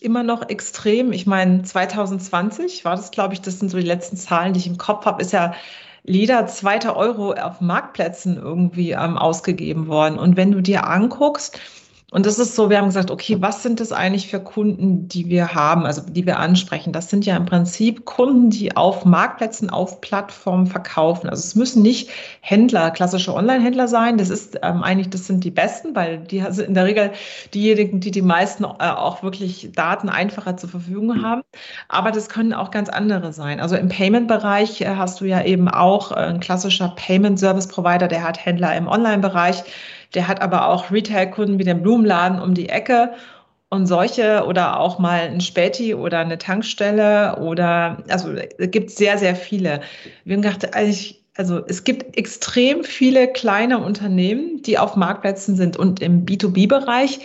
[0.00, 1.12] immer noch extrem.
[1.12, 4.66] Ich meine, 2020 war das, glaube ich, das sind so die letzten Zahlen, die ich
[4.66, 5.54] im Kopf habe, ist ja
[6.04, 10.18] jeder zweite Euro auf Marktplätzen irgendwie ähm, ausgegeben worden.
[10.18, 11.58] Und wenn du dir anguckst,
[12.14, 15.28] und das ist so, wir haben gesagt, okay, was sind das eigentlich für Kunden, die
[15.28, 16.92] wir haben, also die wir ansprechen?
[16.92, 21.28] Das sind ja im Prinzip Kunden, die auf Marktplätzen, auf Plattformen verkaufen.
[21.28, 24.16] Also es müssen nicht Händler, klassische Online-Händler sein.
[24.16, 27.10] Das ist ähm, eigentlich, das sind die besten, weil die sind in der Regel
[27.52, 31.42] diejenigen, die die meisten äh, auch wirklich Daten einfacher zur Verfügung haben.
[31.88, 33.58] Aber das können auch ganz andere sein.
[33.58, 38.46] Also im Payment-Bereich äh, hast du ja eben auch äh, ein klassischer Payment-Service-Provider, der hat
[38.46, 39.64] Händler im Online-Bereich
[40.14, 43.12] der hat aber auch Retail-Kunden wie den Blumenladen um die Ecke
[43.70, 49.18] und solche oder auch mal ein Späti oder eine Tankstelle oder, also es gibt sehr,
[49.18, 49.80] sehr viele.
[50.24, 50.74] Wir haben gedacht,
[51.36, 57.20] also es gibt extrem viele kleine Unternehmen, die auf Marktplätzen sind und im B2B-Bereich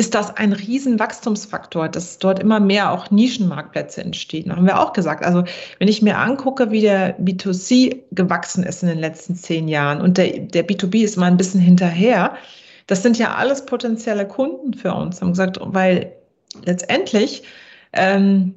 [0.00, 4.48] ist das ein Riesenwachstumsfaktor, dass dort immer mehr auch Nischenmarktplätze entstehen.
[4.48, 5.22] Da haben wir auch gesagt.
[5.22, 5.44] Also
[5.78, 10.16] wenn ich mir angucke, wie der B2C gewachsen ist in den letzten zehn Jahren und
[10.16, 12.34] der, der B2B ist mal ein bisschen hinterher,
[12.86, 15.20] das sind ja alles potenzielle Kunden für uns.
[15.20, 16.12] Haben gesagt, weil
[16.64, 17.42] letztendlich
[17.92, 18.54] ähm,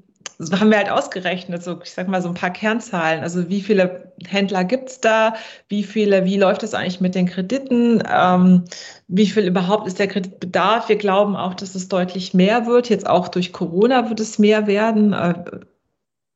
[0.51, 3.21] haben wir halt ausgerechnet, so ich sag mal so ein paar Kernzahlen.
[3.21, 5.35] Also wie viele Händler gibt es da?
[5.67, 8.01] Wie viele, wie läuft es eigentlich mit den Krediten?
[8.09, 8.63] Ähm,
[9.07, 10.89] wie viel überhaupt ist der Kreditbedarf?
[10.89, 12.89] Wir glauben auch, dass es deutlich mehr wird.
[12.89, 15.13] Jetzt auch durch Corona wird es mehr werden.
[15.13, 15.59] Äh,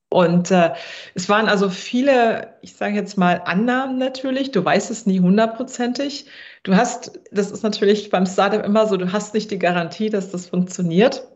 [0.09, 0.73] und äh,
[1.15, 4.51] es waren also viele, ich sage jetzt mal, Annahmen natürlich.
[4.51, 6.27] Du weißt es nie hundertprozentig.
[6.63, 10.31] Du hast, das ist natürlich beim Startup immer so, du hast nicht die Garantie, dass
[10.31, 11.27] das funktioniert.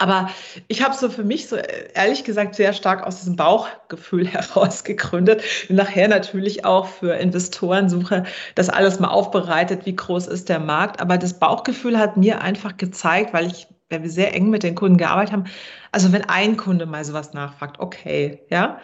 [0.00, 0.30] Aber
[0.68, 5.42] ich habe so für mich so ehrlich gesagt sehr stark aus diesem Bauchgefühl heraus gegründet.
[5.68, 10.58] Und nachher natürlich auch für Investoren suche, das alles mal aufbereitet, wie groß ist der
[10.58, 11.02] Markt.
[11.02, 14.74] Aber das Bauchgefühl hat mir einfach gezeigt, weil ich, weil wir sehr eng mit den
[14.74, 15.44] Kunden gearbeitet haben.
[15.92, 18.78] Also wenn ein Kunde mal sowas nachfragt, okay, ja.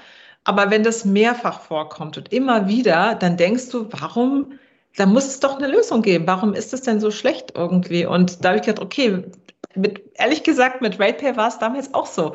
[0.44, 4.52] Aber wenn das mehrfach vorkommt und immer wieder, dann denkst du, warum
[4.96, 6.26] da muss es doch eine Lösung geben.
[6.26, 8.06] Warum ist es denn so schlecht irgendwie?
[8.06, 9.24] Und da habe ich gedacht, okay,
[9.74, 12.34] mit, ehrlich gesagt, mit RatePay war es damals auch so.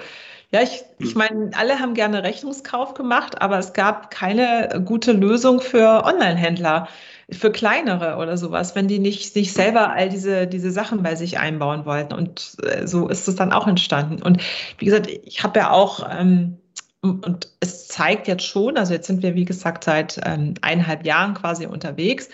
[0.51, 1.17] Ja, ich, ich hm.
[1.17, 6.87] meine, alle haben gerne Rechnungskauf gemacht, aber es gab keine gute Lösung für Online-Händler,
[7.31, 11.39] für kleinere oder sowas, wenn die nicht sich selber all diese, diese Sachen bei sich
[11.39, 12.13] einbauen wollten.
[12.13, 14.21] Und äh, so ist es dann auch entstanden.
[14.21, 14.41] Und
[14.77, 16.57] wie gesagt, ich habe ja auch, ähm,
[17.01, 21.33] und es zeigt jetzt schon, also jetzt sind wir, wie gesagt, seit ähm, eineinhalb Jahren
[21.33, 22.29] quasi unterwegs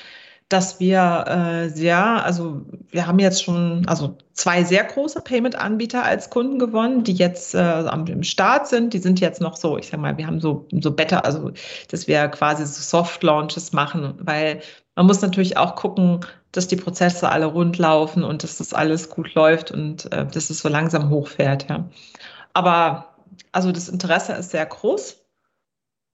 [0.50, 6.30] dass wir äh, sehr, also wir haben jetzt schon also zwei sehr große Payment-Anbieter als
[6.30, 8.94] Kunden gewonnen, die jetzt äh, am Start sind.
[8.94, 11.52] Die sind jetzt noch so, ich sag mal, wir haben so so Better, also
[11.90, 14.62] dass wir quasi so Soft Launches machen, weil
[14.96, 16.22] man muss natürlich auch gucken,
[16.54, 20.50] dass die Prozesse alle rund laufen und dass das alles gut läuft und äh, dass
[20.50, 21.70] es so langsam hochfährt.
[21.70, 21.90] Ja.
[22.54, 23.17] Aber
[23.52, 25.18] also das Interesse ist sehr groß.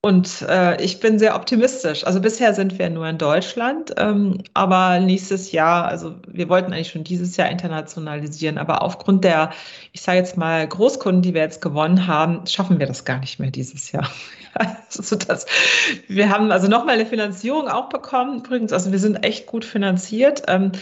[0.05, 2.05] Und äh, ich bin sehr optimistisch.
[2.05, 6.89] Also bisher sind wir nur in Deutschland, ähm, aber nächstes Jahr, also wir wollten eigentlich
[6.89, 9.51] schon dieses Jahr internationalisieren, aber aufgrund der,
[9.93, 13.39] ich sage jetzt mal, Großkunden, die wir jetzt gewonnen haben, schaffen wir das gar nicht
[13.39, 14.09] mehr dieses Jahr.
[14.53, 15.45] also das,
[16.09, 20.43] wir haben also nochmal eine Finanzierung auch bekommen, übrigens, also wir sind echt gut finanziert.
[20.49, 20.73] Ähm,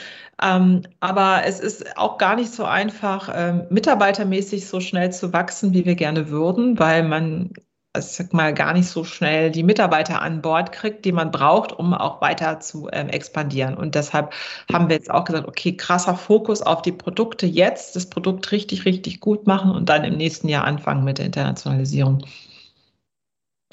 [0.42, 5.74] ähm, aber es ist auch gar nicht so einfach, ähm, mitarbeitermäßig so schnell zu wachsen,
[5.74, 7.52] wie wir gerne würden, weil man
[7.98, 11.74] ich sag mal, gar nicht so schnell die Mitarbeiter an Bord kriegt, die man braucht,
[11.74, 13.76] um auch weiter zu ähm, expandieren.
[13.76, 14.32] Und deshalb
[14.72, 18.86] haben wir jetzt auch gesagt, okay, krasser Fokus auf die Produkte jetzt, das Produkt richtig,
[18.86, 22.26] richtig gut machen und dann im nächsten Jahr anfangen mit der Internationalisierung.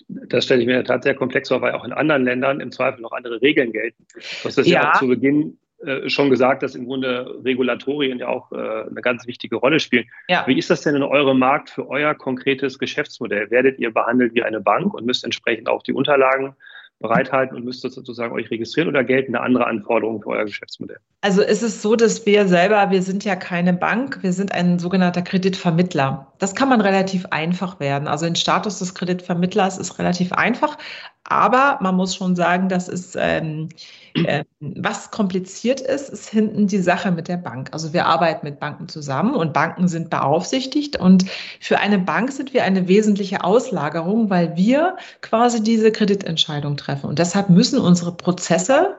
[0.09, 2.61] Das stelle ich mir in der Tat sehr komplex vor, weil auch in anderen Ländern
[2.61, 4.05] im Zweifel noch andere Regeln gelten.
[4.15, 8.19] Du hast das ja, ja auch zu Beginn äh, schon gesagt, dass im Grunde Regulatorien
[8.19, 10.07] ja auch äh, eine ganz wichtige Rolle spielen.
[10.29, 10.45] Ja.
[10.47, 13.51] Wie ist das denn in eurem Markt für euer konkretes Geschäftsmodell?
[13.51, 16.57] Werdet ihr behandelt wie eine Bank und müsst entsprechend auch die Unterlagen
[17.01, 20.99] bereithalten und müsst sozusagen euch registrieren oder gelten da andere Anforderungen für euer Geschäftsmodell?
[21.21, 24.79] Also ist es so, dass wir selber, wir sind ja keine Bank, wir sind ein
[24.79, 26.33] sogenannter Kreditvermittler.
[26.39, 28.09] Das kann man relativ einfach werden.
[28.09, 30.77] Also den Status des Kreditvermittlers ist relativ einfach,
[31.23, 33.69] aber man muss schon sagen, dass es ähm,
[34.15, 37.69] äh, was kompliziert ist, ist hinten die Sache mit der Bank.
[37.73, 41.25] Also wir arbeiten mit Banken zusammen und Banken sind beaufsichtigt und
[41.61, 47.09] für eine Bank sind wir eine wesentliche Auslagerung, weil wir quasi diese Kreditentscheidung treffen.
[47.09, 48.97] Und deshalb müssen unsere Prozesse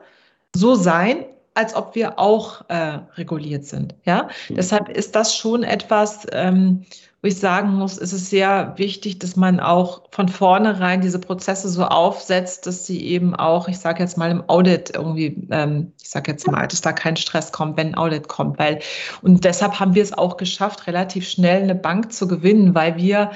[0.54, 3.94] so sein, als ob wir auch äh, reguliert sind.
[4.04, 4.56] Ja, mhm.
[4.56, 6.84] deshalb ist das schon etwas, ähm,
[7.22, 11.68] wo ich sagen muss, ist es sehr wichtig, dass man auch von vornherein diese Prozesse
[11.68, 16.08] so aufsetzt, dass sie eben auch, ich sage jetzt mal im Audit irgendwie, ähm, ich
[16.08, 18.80] sage jetzt mal, dass da kein Stress kommt, wenn ein Audit kommt, weil
[19.20, 23.32] und deshalb haben wir es auch geschafft, relativ schnell eine Bank zu gewinnen, weil wir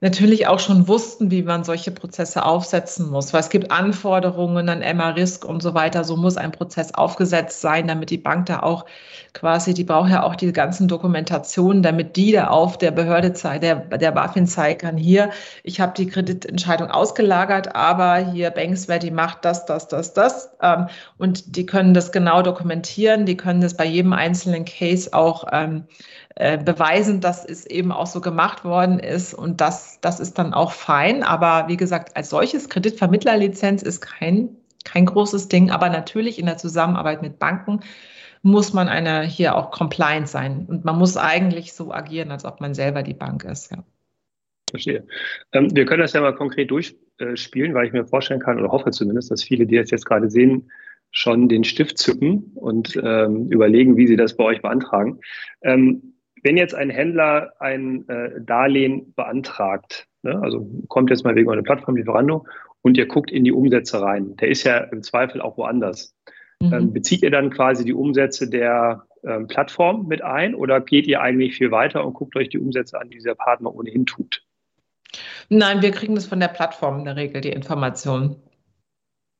[0.00, 3.32] natürlich auch schon wussten, wie man solche Prozesse aufsetzen muss.
[3.32, 6.04] Weil es gibt Anforderungen an Emma-Risk und so weiter.
[6.04, 8.86] So muss ein Prozess aufgesetzt sein, damit die Bank da auch
[9.34, 13.62] quasi, die braucht ja auch die ganzen Dokumentationen, damit die da auf der Behörde zeigt,
[13.62, 15.30] der, der BaFin zeigen kann, hier,
[15.62, 20.50] ich habe die Kreditentscheidung ausgelagert, aber hier Banksware, die macht das, das, das, das.
[20.62, 20.86] Ähm,
[21.18, 25.84] und die können das genau dokumentieren, die können das bei jedem einzelnen Case auch ähm,
[26.40, 30.54] äh, beweisen, dass es eben auch so gemacht worden ist und das, das ist dann
[30.54, 31.22] auch fein.
[31.22, 34.48] Aber wie gesagt, als solches Kreditvermittlerlizenz ist kein,
[34.86, 37.80] kein großes Ding, aber natürlich in der Zusammenarbeit mit Banken
[38.40, 42.62] muss man einer hier auch compliant sein und man muss eigentlich so agieren, als ob
[42.62, 43.70] man selber die Bank ist.
[43.70, 43.84] Ja.
[44.70, 45.06] Verstehe.
[45.52, 48.92] Ähm, wir können das ja mal konkret durchspielen, weil ich mir vorstellen kann oder hoffe
[48.92, 50.70] zumindest, dass viele, die das jetzt gerade sehen,
[51.10, 55.20] schon den Stift zücken und ähm, überlegen, wie sie das bei euch beantragen.
[55.60, 56.09] Ähm,
[56.42, 61.62] wenn jetzt ein Händler ein äh, Darlehen beantragt, ne, also kommt jetzt mal wegen einer
[61.62, 62.46] Plattform Lieferando
[62.82, 66.14] und ihr guckt in die Umsätze rein, der ist ja im Zweifel auch woanders.
[66.62, 66.72] Mhm.
[66.72, 71.20] Ähm, bezieht ihr dann quasi die Umsätze der ähm, Plattform mit ein oder geht ihr
[71.20, 74.42] eigentlich viel weiter und guckt euch die Umsätze an, die dieser Partner ohnehin tut?
[75.48, 78.36] Nein, wir kriegen das von der Plattform in der Regel, die Informationen.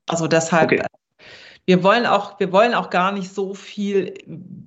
[0.09, 0.83] Also deshalb okay
[1.67, 4.15] wir wollen auch, wir wollen auch gar nicht so viel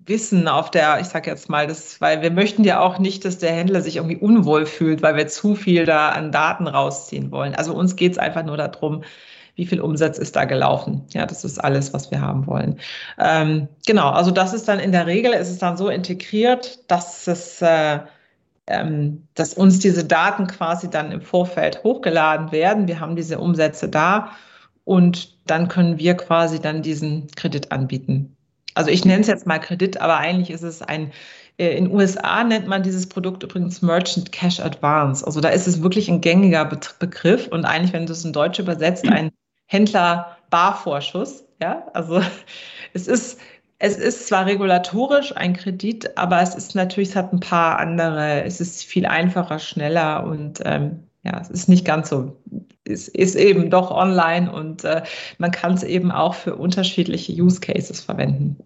[0.05, 3.39] wissen auf der, ich sage jetzt mal, das, weil wir möchten ja auch nicht, dass
[3.39, 7.55] der Händler sich irgendwie unwohl fühlt, weil wir zu viel da an Daten rausziehen wollen.
[7.55, 9.03] Also uns geht es einfach nur darum,
[9.55, 11.05] wie viel Umsatz ist da gelaufen.
[11.09, 12.79] Ja, das ist alles, was wir haben wollen.
[13.19, 17.27] Ähm, genau, also das ist dann in der Regel, ist es dann so integriert, dass
[17.27, 17.99] es äh,
[18.67, 22.87] ähm, dass uns diese Daten quasi dann im Vorfeld hochgeladen werden.
[22.87, 24.31] Wir haben diese Umsätze da
[24.85, 28.35] und dann können wir quasi dann diesen Kredit anbieten.
[28.75, 31.11] Also ich nenne es jetzt mal Kredit, aber eigentlich ist es ein,
[31.57, 35.25] äh, in USA nennt man dieses Produkt übrigens Merchant Cash Advance.
[35.25, 36.65] Also da ist es wirklich ein gängiger
[36.99, 39.31] Begriff und eigentlich, wenn du es in Deutsch übersetzt, ein
[39.67, 41.43] Händler Barvorschuss.
[41.61, 42.21] Ja, also
[42.93, 43.39] es ist
[43.79, 48.43] Es ist zwar regulatorisch ein Kredit, aber es ist natürlich, es hat ein paar andere,
[48.45, 52.37] es ist viel einfacher, schneller und ähm, ja, es ist nicht ganz so,
[52.85, 55.03] es ist eben doch online und äh,
[55.37, 58.57] man kann es eben auch für unterschiedliche Use Cases verwenden.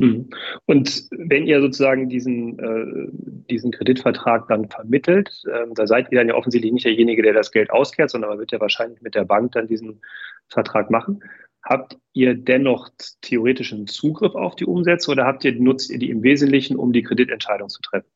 [0.00, 0.28] Hm.
[0.66, 3.08] Und wenn ihr sozusagen diesen, äh,
[3.50, 7.50] diesen Kreditvertrag dann vermittelt, äh, da seid ihr dann ja offensichtlich nicht derjenige, der das
[7.50, 10.02] Geld auskehrt, sondern man wird ja wahrscheinlich mit der Bank dann diesen
[10.48, 11.24] Vertrag machen.
[11.62, 12.90] Habt ihr dennoch
[13.22, 17.02] theoretischen Zugriff auf die Umsätze oder habt ihr, nutzt ihr die im Wesentlichen, um die
[17.02, 18.08] Kreditentscheidung zu treffen?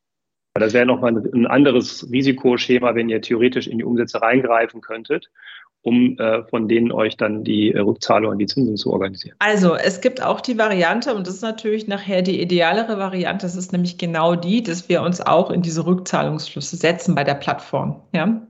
[0.53, 5.29] Das wäre nochmal ein anderes Risikoschema, wenn ihr theoretisch in die Umsätze reingreifen könntet,
[5.81, 9.35] um äh, von denen euch dann die äh, Rückzahlung und die Zinsen zu organisieren.
[9.39, 13.55] Also es gibt auch die Variante, und das ist natürlich nachher die idealere Variante, das
[13.55, 18.01] ist nämlich genau die, dass wir uns auch in diese Rückzahlungsflüsse setzen bei der Plattform.
[18.13, 18.41] Ja?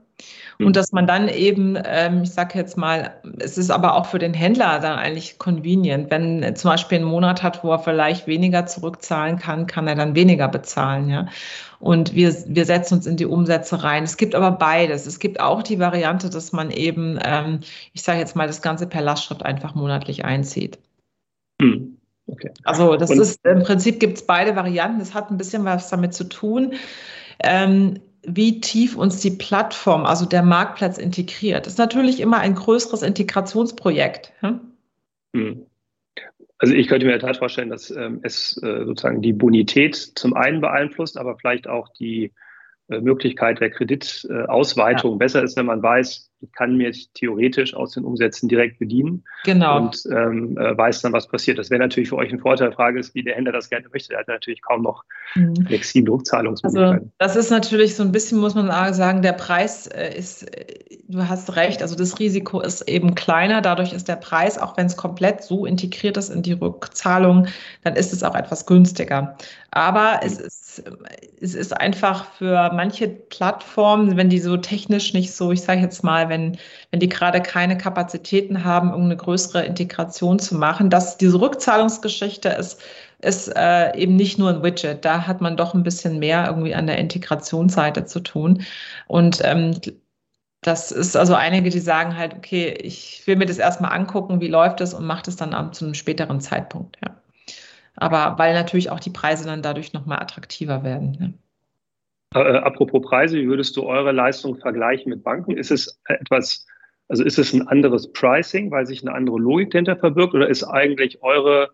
[0.58, 0.72] Und hm.
[0.74, 4.34] dass man dann eben, ähm, ich sage jetzt mal, es ist aber auch für den
[4.34, 6.10] Händler dann eigentlich convenient.
[6.10, 9.94] Wenn er zum Beispiel einen Monat hat, wo er vielleicht weniger zurückzahlen kann, kann er
[9.94, 11.08] dann weniger bezahlen.
[11.08, 11.26] Ja?
[11.80, 14.04] Und wir, wir setzen uns in die Umsätze rein.
[14.04, 15.06] Es gibt aber beides.
[15.06, 17.60] Es gibt auch die Variante, dass man eben, ähm,
[17.92, 20.78] ich sage jetzt mal, das Ganze per Lastschrift einfach monatlich einzieht.
[21.60, 21.98] Hm.
[22.26, 22.50] Okay.
[22.64, 25.00] Also das Und ist im Prinzip gibt es beide Varianten.
[25.00, 26.74] Das hat ein bisschen was damit zu tun.
[27.40, 31.66] Ähm, wie tief uns die Plattform, also der Marktplatz integriert.
[31.66, 34.32] Das ist natürlich immer ein größeres Integrationsprojekt.
[34.40, 34.60] Hm?
[36.58, 39.96] Also ich könnte mir in der Tat vorstellen, dass ähm, es äh, sozusagen die Bonität
[39.96, 42.32] zum einen beeinflusst, aber vielleicht auch die
[42.88, 45.18] äh, Möglichkeit der Kreditausweitung ja.
[45.18, 49.78] besser ist, wenn man weiß, ich kann mir theoretisch aus den Umsätzen direkt bedienen genau.
[49.78, 51.58] und ähm, äh, weiß dann, was passiert.
[51.58, 52.70] Das wäre natürlich für euch ein Vorteil.
[52.70, 54.14] Die Frage ist, wie der Händler das gerne möchte.
[54.14, 55.54] Er hat natürlich kaum noch mhm.
[55.66, 57.12] flexible Rückzahlungsmöglichkeiten.
[57.18, 60.46] Also das ist natürlich so ein bisschen, muss man sagen, der Preis äh, ist,
[61.08, 63.60] du hast recht, also das Risiko ist eben kleiner.
[63.60, 67.46] Dadurch ist der Preis, auch wenn es komplett so integriert ist in die Rückzahlung,
[67.84, 69.36] dann ist es auch etwas günstiger.
[69.70, 70.82] Aber es ist,
[71.40, 76.04] es ist einfach für manche Plattformen, wenn die so technisch nicht so, ich sage jetzt
[76.04, 76.58] mal, wenn,
[76.90, 82.80] wenn die gerade keine Kapazitäten haben, irgendeine größere Integration zu machen, dass diese Rückzahlungsgeschichte ist,
[83.20, 85.04] ist äh, eben nicht nur ein Widget.
[85.04, 88.64] Da hat man doch ein bisschen mehr irgendwie an der Integrationsseite zu tun.
[89.06, 89.80] Und ähm,
[90.62, 94.48] das ist also einige, die sagen halt, okay, ich will mir das erstmal angucken, wie
[94.48, 97.16] läuft es und mache das dann zu einem späteren Zeitpunkt, ja.
[97.96, 101.14] Aber weil natürlich auch die Preise dann dadurch nochmal attraktiver werden.
[101.20, 101.28] Ja.
[102.34, 105.56] Äh, apropos Preise, wie würdest du eure Leistung vergleichen mit Banken?
[105.56, 106.66] Ist es etwas,
[107.08, 110.64] also ist es ein anderes Pricing, weil sich eine andere Logik dahinter verbirgt, oder ist
[110.64, 111.70] eigentlich eure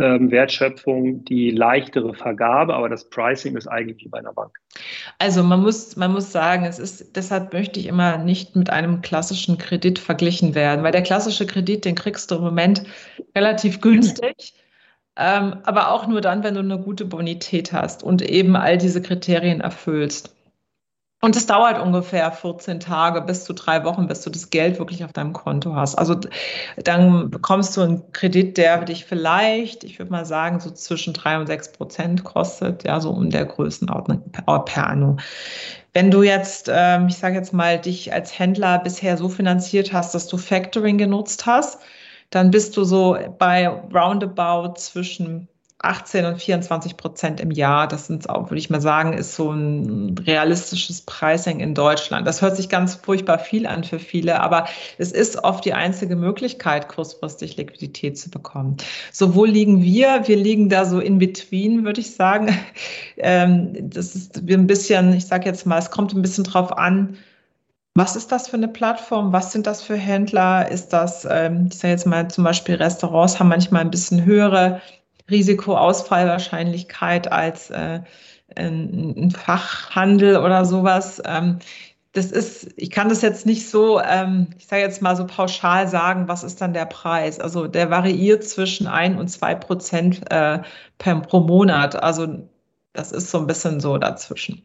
[0.00, 4.56] ähm, Wertschöpfung die leichtere Vergabe, aber das Pricing ist eigentlich wie bei einer Bank?
[5.18, 9.02] Also man muss, man muss sagen, es ist, deshalb möchte ich immer nicht mit einem
[9.02, 12.84] klassischen Kredit verglichen werden, weil der klassische Kredit, den kriegst du im Moment
[13.36, 14.54] relativ günstig.
[15.16, 19.02] Ähm, aber auch nur dann, wenn du eine gute Bonität hast und eben all diese
[19.02, 20.34] Kriterien erfüllst.
[21.22, 25.04] Und es dauert ungefähr 14 Tage bis zu drei Wochen, bis du das Geld wirklich
[25.04, 25.96] auf deinem Konto hast.
[25.96, 26.16] Also
[26.82, 31.38] dann bekommst du einen Kredit, der dich vielleicht, ich würde mal sagen, so zwischen drei
[31.38, 35.18] und sechs Prozent kostet, ja, so um der Größenordnung per Anno.
[35.92, 40.14] Wenn du jetzt, ähm, ich sage jetzt mal, dich als Händler bisher so finanziert hast,
[40.14, 41.80] dass du Factoring genutzt hast,
[42.30, 45.48] dann bist du so bei roundabout zwischen
[45.82, 47.88] 18 und 24 Prozent im Jahr.
[47.88, 52.26] Das sind auch, würde ich mal sagen, ist so ein realistisches Pricing in Deutschland.
[52.26, 54.66] Das hört sich ganz furchtbar viel an für viele, aber
[54.98, 58.76] es ist oft die einzige Möglichkeit, kurzfristig Liquidität zu bekommen.
[59.10, 60.28] So wo liegen wir?
[60.28, 62.56] Wir liegen da so in between, würde ich sagen.
[63.22, 67.18] Ähm, das ist ein bisschen, ich sage jetzt mal, es kommt ein bisschen drauf an,
[67.94, 69.32] was ist das für eine Plattform?
[69.32, 70.70] Was sind das für Händler?
[70.70, 74.80] Ist das, ähm, ich sage jetzt mal zum Beispiel Restaurants haben manchmal ein bisschen höhere
[75.30, 78.00] Risikoausfallwahrscheinlichkeit als äh,
[78.56, 81.22] ein, Fachhandel oder sowas.
[81.24, 81.58] Ähm,
[82.12, 85.86] das ist, ich kann das jetzt nicht so, ähm, ich sage jetzt mal so pauschal
[85.88, 87.38] sagen, was ist dann der Preis?
[87.38, 90.60] Also der variiert zwischen ein und zwei Prozent äh,
[90.98, 92.02] pro Monat.
[92.02, 92.48] Also
[92.92, 94.62] das ist so ein bisschen so dazwischen.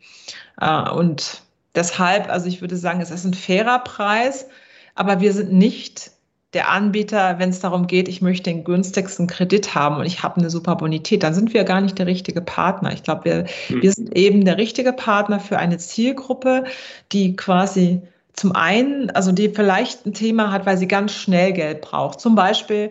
[0.60, 1.45] Äh, und
[1.76, 4.48] Deshalb, also ich würde sagen, es ist ein fairer Preis,
[4.96, 6.12] aber wir sind nicht
[6.56, 10.38] der Anbieter, wenn es darum geht, ich möchte den günstigsten Kredit haben und ich habe
[10.38, 12.94] eine super Bonität, dann sind wir gar nicht der richtige Partner.
[12.94, 13.82] Ich glaube, wir, mhm.
[13.82, 16.64] wir sind eben der richtige Partner für eine Zielgruppe,
[17.12, 21.82] die quasi zum einen, also die vielleicht ein Thema hat, weil sie ganz schnell Geld
[21.82, 22.22] braucht.
[22.22, 22.90] Zum Beispiel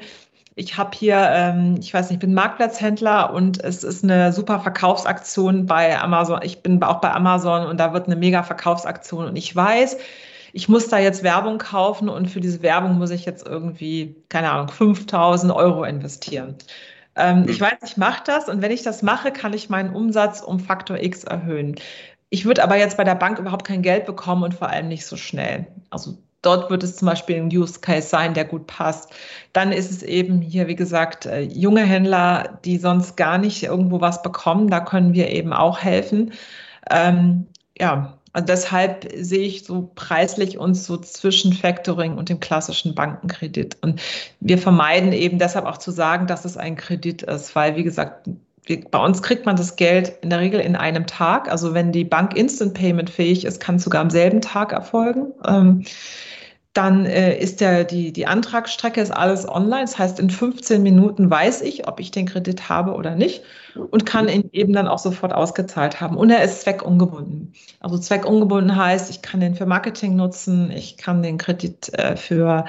[0.56, 4.60] ich habe hier, ähm, ich weiß nicht, ich bin Marktplatzhändler und es ist eine super
[4.60, 6.40] Verkaufsaktion bei Amazon.
[6.42, 9.96] Ich bin auch bei Amazon und da wird eine mega Verkaufsaktion und ich weiß,
[10.52, 14.50] ich muss da jetzt Werbung kaufen und für diese Werbung muss ich jetzt irgendwie, keine
[14.52, 16.54] Ahnung, 5000 Euro investieren.
[17.16, 20.40] Ähm, ich weiß, ich mache das und wenn ich das mache, kann ich meinen Umsatz
[20.40, 21.74] um Faktor X erhöhen.
[22.30, 25.06] Ich würde aber jetzt bei der Bank überhaupt kein Geld bekommen und vor allem nicht
[25.06, 25.66] so schnell.
[25.90, 29.10] Also Dort wird es zum Beispiel ein Use Case sein, der gut passt.
[29.52, 34.00] Dann ist es eben hier, wie gesagt, äh, junge Händler, die sonst gar nicht irgendwo
[34.00, 34.68] was bekommen.
[34.68, 36.32] Da können wir eben auch helfen.
[36.90, 37.46] Ähm,
[37.78, 43.78] ja, also deshalb sehe ich so preislich uns so zwischen Factoring und dem klassischen Bankenkredit.
[43.80, 44.02] Und
[44.40, 48.28] wir vermeiden eben deshalb auch zu sagen, dass es ein Kredit ist, weil, wie gesagt,
[48.90, 51.50] bei uns kriegt man das Geld in der Regel in einem Tag.
[51.50, 55.32] Also wenn die Bank Instant Payment fähig ist, kann es sogar am selben Tag erfolgen.
[55.46, 55.84] Ähm,
[56.74, 59.82] dann äh, ist der, die, die Antragsstrecke ist alles online.
[59.82, 63.42] Das heißt, in 15 Minuten weiß ich, ob ich den Kredit habe oder nicht
[63.90, 66.16] und kann ihn eben dann auch sofort ausgezahlt haben.
[66.16, 67.52] Und er ist zweckungebunden.
[67.78, 72.64] Also zweckungebunden heißt, ich kann den für Marketing nutzen, ich kann den Kredit äh, für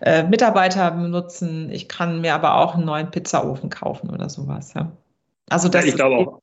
[0.00, 4.72] äh, Mitarbeiter benutzen, ich kann mir aber auch einen neuen Pizzaofen kaufen oder sowas.
[4.72, 4.90] Ja.
[5.50, 6.40] Also das ja, ich glaube auch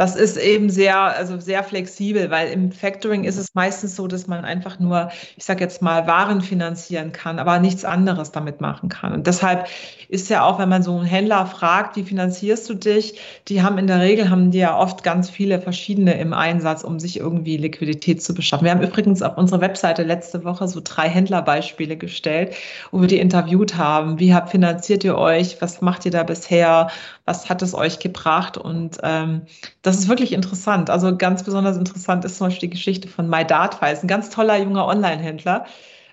[0.00, 4.26] das ist eben sehr, also sehr flexibel, weil im Factoring ist es meistens so, dass
[4.26, 8.88] man einfach nur, ich sage jetzt mal, Waren finanzieren kann, aber nichts anderes damit machen
[8.88, 9.12] kann.
[9.12, 9.66] Und deshalb
[10.08, 13.76] ist ja auch, wenn man so einen Händler fragt, wie finanzierst du dich, die haben
[13.76, 17.58] in der Regel, haben die ja oft ganz viele verschiedene im Einsatz, um sich irgendwie
[17.58, 18.64] Liquidität zu beschaffen.
[18.64, 22.54] Wir haben übrigens auf unserer Webseite letzte Woche so drei Händlerbeispiele gestellt,
[22.90, 24.18] wo wir die interviewt haben.
[24.18, 25.60] Wie habt finanziert ihr euch?
[25.60, 26.88] Was macht ihr da bisher?
[27.30, 28.58] Was hat es euch gebracht?
[28.58, 29.42] Und ähm,
[29.82, 30.90] das ist wirklich interessant.
[30.90, 34.88] Also ganz besonders interessant ist zum Beispiel die Geschichte von MyDartWise, ein ganz toller junger
[34.88, 35.64] Online-Händler.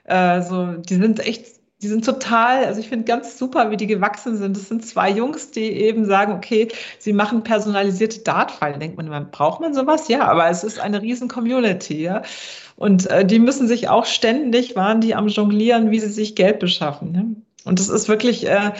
[0.04, 0.42] Äh,
[0.88, 1.48] die sind echt,
[1.82, 4.56] die sind total, also ich finde ganz super, wie die gewachsen sind.
[4.56, 6.68] Das sind zwei Jungs, die eben sagen, okay,
[7.00, 8.74] sie machen personalisierte Dartpfeile.
[8.74, 10.08] Da denkt man, braucht man sowas?
[10.10, 12.22] Ja, aber es ist eine riesen Community, ja.
[12.76, 16.60] Und äh, die müssen sich auch ständig, waren die am Jonglieren, wie sie sich Geld
[16.60, 17.12] beschaffen.
[17.12, 17.36] Ne?
[17.66, 18.74] Und das ist wirklich, äh,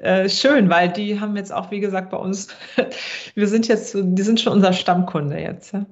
[0.00, 2.48] äh, schön, weil die haben jetzt auch, wie gesagt, bei uns,
[3.34, 5.72] wir sind jetzt, die sind schon unser Stammkunde jetzt.
[5.72, 5.86] Ja.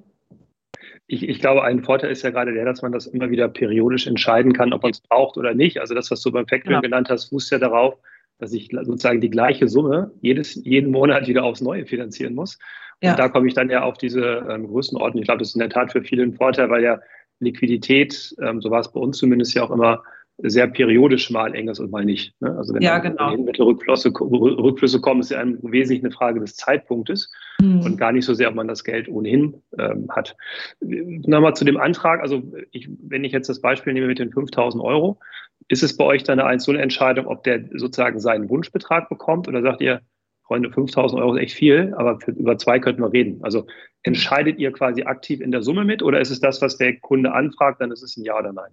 [1.06, 4.06] Ich, ich, glaube, ein Vorteil ist ja gerade der, dass man das immer wieder periodisch
[4.06, 5.80] entscheiden kann, ob man es braucht oder nicht.
[5.80, 6.80] Also das, was du beim Factoring ja.
[6.80, 7.96] genannt hast, fußt ja darauf,
[8.38, 12.59] dass ich sozusagen die gleiche Summe jedes, jeden Monat wieder aufs Neue finanzieren muss.
[13.00, 13.14] Und ja.
[13.14, 15.22] da komme ich dann ja auf diese ähm, Größenordnung.
[15.22, 17.00] Ich glaube, das ist in der Tat für viele ein Vorteil, weil ja
[17.40, 20.02] Liquidität, ähm, so war es bei uns zumindest ja auch immer,
[20.39, 22.34] sehr periodisch mal eng ist und mal nicht.
[22.41, 22.57] Ne?
[22.57, 23.30] Also wenn ja, genau.
[23.30, 27.80] Rückflüsse, Rückflüsse kommen, ist ja im Wesentlichen eine Frage des Zeitpunktes mhm.
[27.80, 30.36] und gar nicht so sehr, ob man das Geld ohnehin ähm, hat.
[30.80, 32.20] Nochmal zu dem Antrag.
[32.20, 35.18] Also ich, wenn ich jetzt das Beispiel nehme mit den 5000 Euro,
[35.66, 39.80] ist es bei euch dann eine Einzelentscheidung, ob der sozusagen seinen Wunschbetrag bekommt oder sagt
[39.80, 40.03] ihr,
[40.47, 43.41] Freunde, 5000 Euro ist echt viel, aber für, über zwei könnten wir reden.
[43.43, 43.66] Also
[44.03, 47.32] entscheidet ihr quasi aktiv in der Summe mit oder ist es das, was der Kunde
[47.32, 48.72] anfragt, dann ist es ein Ja oder Nein?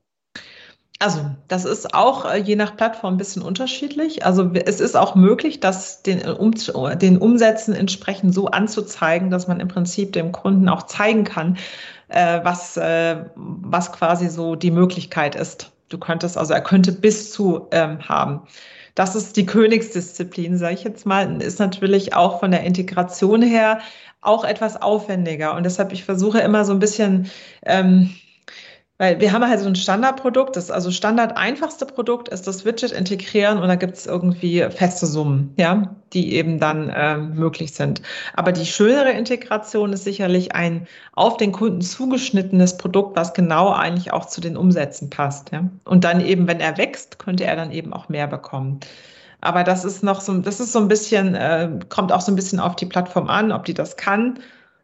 [0.99, 4.25] Also, das ist auch äh, je nach Plattform ein bisschen unterschiedlich.
[4.25, 6.51] Also, es ist auch möglich, das den, äh, um,
[6.97, 11.57] den Umsätzen entsprechend so anzuzeigen, dass man im Prinzip dem Kunden auch zeigen kann,
[12.07, 15.71] äh, was, äh, was quasi so die Möglichkeit ist.
[15.89, 18.47] Du könntest, also er könnte bis zu ähm, haben.
[18.95, 23.79] Das ist die Königsdisziplin, sage ich jetzt mal, ist natürlich auch von der Integration her
[24.21, 25.55] auch etwas aufwendiger.
[25.55, 27.29] Und deshalb, ich versuche immer so ein bisschen,
[27.65, 28.15] ähm,
[28.97, 32.91] weil wir haben halt so ein Standardprodukt, das also Standard einfachste Produkt ist das Widget
[32.91, 38.01] integrieren und da gibt es irgendwie feste Summen, ja, die eben dann ähm, möglich sind.
[38.35, 44.13] Aber die schönere Integration ist sicherlich ein auf den Kunden zugeschnittenes Produkt, was genau eigentlich
[44.13, 45.51] auch zu den Umsätzen passt.
[45.51, 45.69] Ja?
[45.83, 48.79] Und dann eben, wenn er wächst, könnte er dann eben auch mehr bekommen.
[49.41, 52.35] Aber das ist noch so, das ist so ein bisschen, äh, kommt auch so ein
[52.35, 54.39] bisschen auf die Plattform an, ob die das kann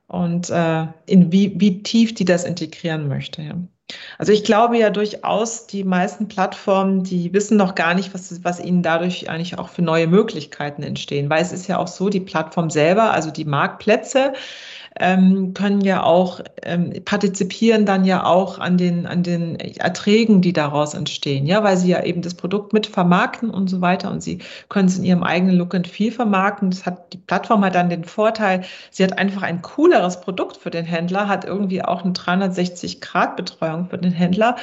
[0.07, 3.41] und äh, in wie, wie tief die das integrieren möchte.
[3.41, 3.53] Ja.
[4.17, 8.59] Also ich glaube ja durchaus, die meisten Plattformen, die wissen noch gar nicht, was, was
[8.59, 11.29] ihnen dadurch eigentlich auch für neue Möglichkeiten entstehen.
[11.29, 14.33] Weil es ist ja auch so, die Plattform selber, also die Marktplätze,
[15.01, 20.53] ähm, können ja auch, ähm, partizipieren dann ja auch an den, an den Erträgen, die
[20.53, 24.21] daraus entstehen, ja, weil sie ja eben das Produkt mit vermarkten und so weiter und
[24.21, 24.39] sie
[24.69, 26.69] können es in ihrem eigenen Look and Feel vermarkten.
[26.69, 30.69] Das hat, die Plattform hat dann den Vorteil, sie hat einfach ein cooleres Produkt für
[30.69, 34.55] den Händler, hat irgendwie auch eine 360-Grad-Betreuung für den Händler.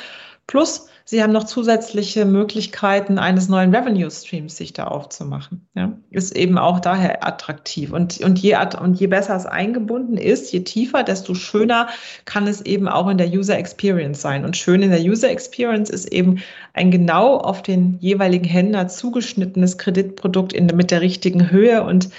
[0.49, 5.67] Plus, Sie haben noch zusätzliche Möglichkeiten eines neuen Revenue Streams sich da aufzumachen.
[5.75, 7.93] Ja, ist eben auch daher attraktiv.
[7.93, 11.89] Und, und, je, und je besser es eingebunden ist, je tiefer, desto schöner
[12.27, 14.45] kann es eben auch in der User Experience sein.
[14.45, 16.43] Und schön in der User Experience ist eben
[16.75, 22.11] ein genau auf den jeweiligen Händler zugeschnittenes Kreditprodukt in, mit der richtigen Höhe und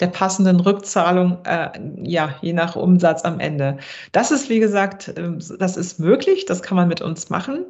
[0.00, 1.70] der passenden Rückzahlung, äh,
[2.02, 3.78] ja, je nach Umsatz am Ende.
[4.12, 7.66] Das ist, wie gesagt, äh, das ist möglich, das kann man mit uns machen.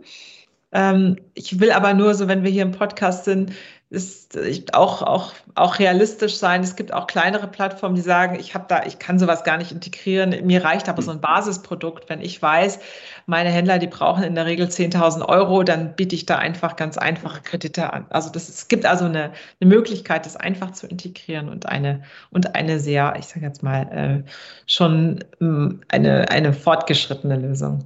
[0.72, 3.52] Ähm, ich will aber nur so, wenn wir hier im Podcast sind,
[3.94, 6.62] ist auch, auch, auch realistisch sein.
[6.62, 9.72] Es gibt auch kleinere Plattformen, die sagen, ich habe da, ich kann sowas gar nicht
[9.72, 10.34] integrieren.
[10.44, 12.08] Mir reicht aber so ein Basisprodukt.
[12.08, 12.80] Wenn ich weiß,
[13.26, 16.98] meine Händler, die brauchen in der Regel 10.000 Euro, dann biete ich da einfach ganz
[16.98, 18.06] einfache Kredite an.
[18.10, 22.54] Also das, es gibt also eine, eine Möglichkeit, das einfach zu integrieren und eine, und
[22.54, 24.30] eine sehr, ich sage jetzt mal, äh,
[24.66, 27.84] schon äh, eine, eine fortgeschrittene Lösung.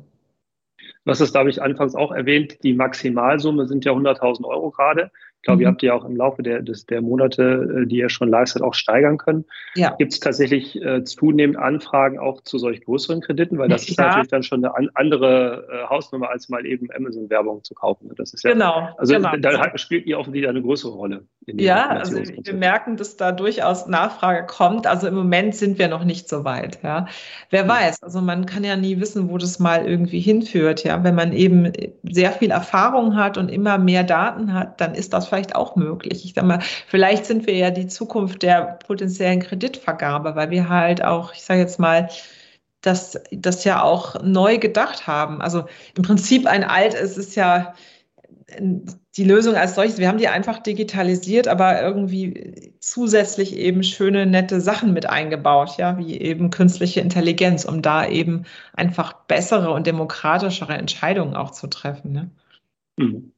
[1.09, 5.11] Was ist, glaube ich, anfangs auch erwähnt, die Maximalsumme sind ja 100.000 Euro gerade.
[5.41, 5.63] Ich glaube, mhm.
[5.63, 8.61] ihr habt ja auch im Laufe der, des, der Monate, äh, die ihr schon leistet,
[8.61, 9.45] auch steigern können.
[9.77, 9.95] Ja.
[9.97, 13.57] Gibt es tatsächlich äh, zunehmend Anfragen auch zu solch größeren Krediten?
[13.57, 13.93] Weil das ja.
[13.93, 18.11] ist natürlich dann schon eine an, andere äh, Hausnummer, als mal eben Amazon-Werbung zu kaufen.
[18.17, 18.89] Das ist ja, genau.
[18.99, 19.37] Also genau.
[19.37, 21.25] da spielt ihr offensichtlich eine größere Rolle.
[21.47, 24.89] ja, also wir merken, dass da durchaus Nachfrage kommt.
[24.89, 26.81] Also im Moment sind wir noch nicht so weit.
[26.83, 27.07] Ja.
[27.51, 27.69] Wer mhm.
[27.69, 30.83] weiß, also man kann ja nie wissen, wo das mal irgendwie hinführt.
[30.83, 31.05] Ja.
[31.05, 31.73] Wenn man eben
[32.03, 36.25] sehr viel Erfahrung hat und immer mehr Daten hat, dann ist das vielleicht auch möglich.
[36.25, 41.05] Ich sag mal, vielleicht sind wir ja die Zukunft der potenziellen Kreditvergabe, weil wir halt
[41.05, 42.09] auch, ich sage jetzt mal,
[42.81, 45.43] das, das ja auch neu gedacht haben.
[45.43, 45.65] Also
[45.97, 47.75] im Prinzip ein Alt ist es ja
[49.17, 49.99] die Lösung als solches.
[49.99, 55.99] Wir haben die einfach digitalisiert, aber irgendwie zusätzlich eben schöne, nette Sachen mit eingebaut, ja,
[55.99, 62.13] wie eben künstliche Intelligenz, um da eben einfach bessere und demokratischere Entscheidungen auch zu treffen.
[62.13, 62.31] Ne?
[62.97, 63.33] Mhm.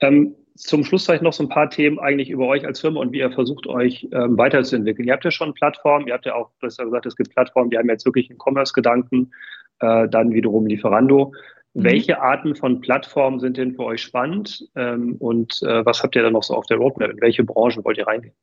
[0.00, 3.12] Ähm, zum Schluss vielleicht noch so ein paar Themen eigentlich über euch als Firma und
[3.12, 5.06] wie ihr versucht, euch ähm, weiterzuentwickeln.
[5.06, 7.78] Ihr habt ja schon Plattformen, ihr habt ja auch, besser gesagt, es gibt Plattformen, die
[7.78, 9.32] haben jetzt wirklich einen Commerce-Gedanken,
[9.80, 11.32] äh, dann wiederum Lieferando.
[11.74, 11.84] Mhm.
[11.84, 16.22] Welche Arten von Plattformen sind denn für euch spannend ähm, und äh, was habt ihr
[16.22, 17.10] dann noch so auf der Roadmap?
[17.10, 18.34] In welche Branchen wollt ihr reingehen?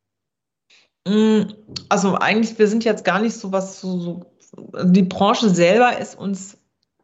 [1.07, 1.51] Mm,
[1.89, 6.17] also eigentlich, wir sind jetzt gar nicht so was, so, so die Branche selber ist
[6.17, 6.57] uns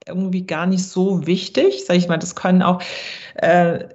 [0.07, 2.18] irgendwie gar nicht so wichtig, sage ich mal.
[2.18, 2.82] Das können auch
[3.36, 3.89] äh,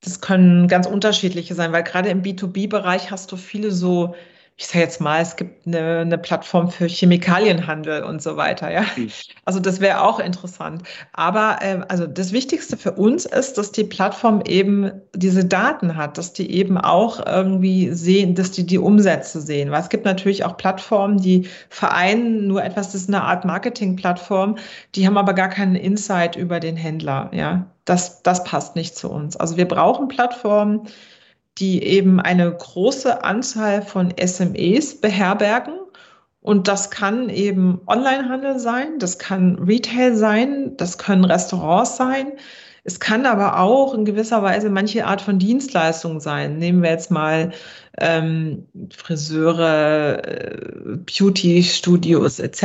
[0.00, 4.14] das können ganz unterschiedliche sein, weil gerade im B2B-Bereich hast du viele so,
[4.56, 8.70] ich sage jetzt mal, es gibt eine, eine, Plattform für Chemikalienhandel und so weiter.
[8.72, 9.10] Ja, mhm.
[9.44, 10.82] also das wäre auch interessant.
[11.12, 16.18] Aber äh, also das Wichtigste für uns ist, dass die Plattform eben diese Daten hat,
[16.18, 19.70] dass die eben auch irgendwie sehen, dass die die Umsätze sehen.
[19.70, 24.58] Weil es gibt natürlich auch Plattformen, die vereinen nur etwas, das ist eine Art Marketing-Plattform,
[24.94, 27.30] die haben aber gar keinen Insight über den Händler.
[27.32, 29.36] Ja, das, das passt nicht zu uns.
[29.36, 30.88] Also wir brauchen Plattformen,
[31.58, 35.74] die eben eine große Anzahl von SMEs beherbergen.
[36.40, 42.32] Und das kann eben Onlinehandel sein, das kann Retail sein, das können Restaurants sein.
[42.84, 46.58] Es kann aber auch in gewisser Weise manche Art von Dienstleistung sein.
[46.58, 47.52] Nehmen wir jetzt mal
[47.98, 48.66] ähm,
[48.96, 52.62] Friseure, äh, Beauty-Studios etc.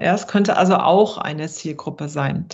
[0.00, 2.46] Ja, es könnte also auch eine Zielgruppe sein.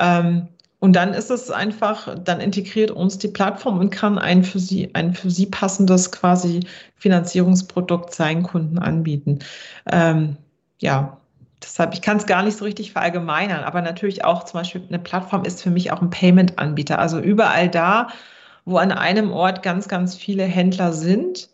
[0.00, 0.48] Ähm,
[0.84, 4.94] und dann ist es einfach, dann integriert uns die Plattform und kann ein für sie,
[4.94, 6.60] ein für sie passendes quasi
[6.96, 9.38] Finanzierungsprodukt seinen Kunden anbieten.
[9.90, 10.36] Ähm,
[10.82, 11.16] ja,
[11.62, 14.98] deshalb, ich kann es gar nicht so richtig verallgemeinern, aber natürlich auch zum Beispiel eine
[14.98, 16.98] Plattform ist für mich auch ein Payment-Anbieter.
[16.98, 18.08] Also überall da,
[18.66, 21.48] wo an einem Ort ganz, ganz viele Händler sind,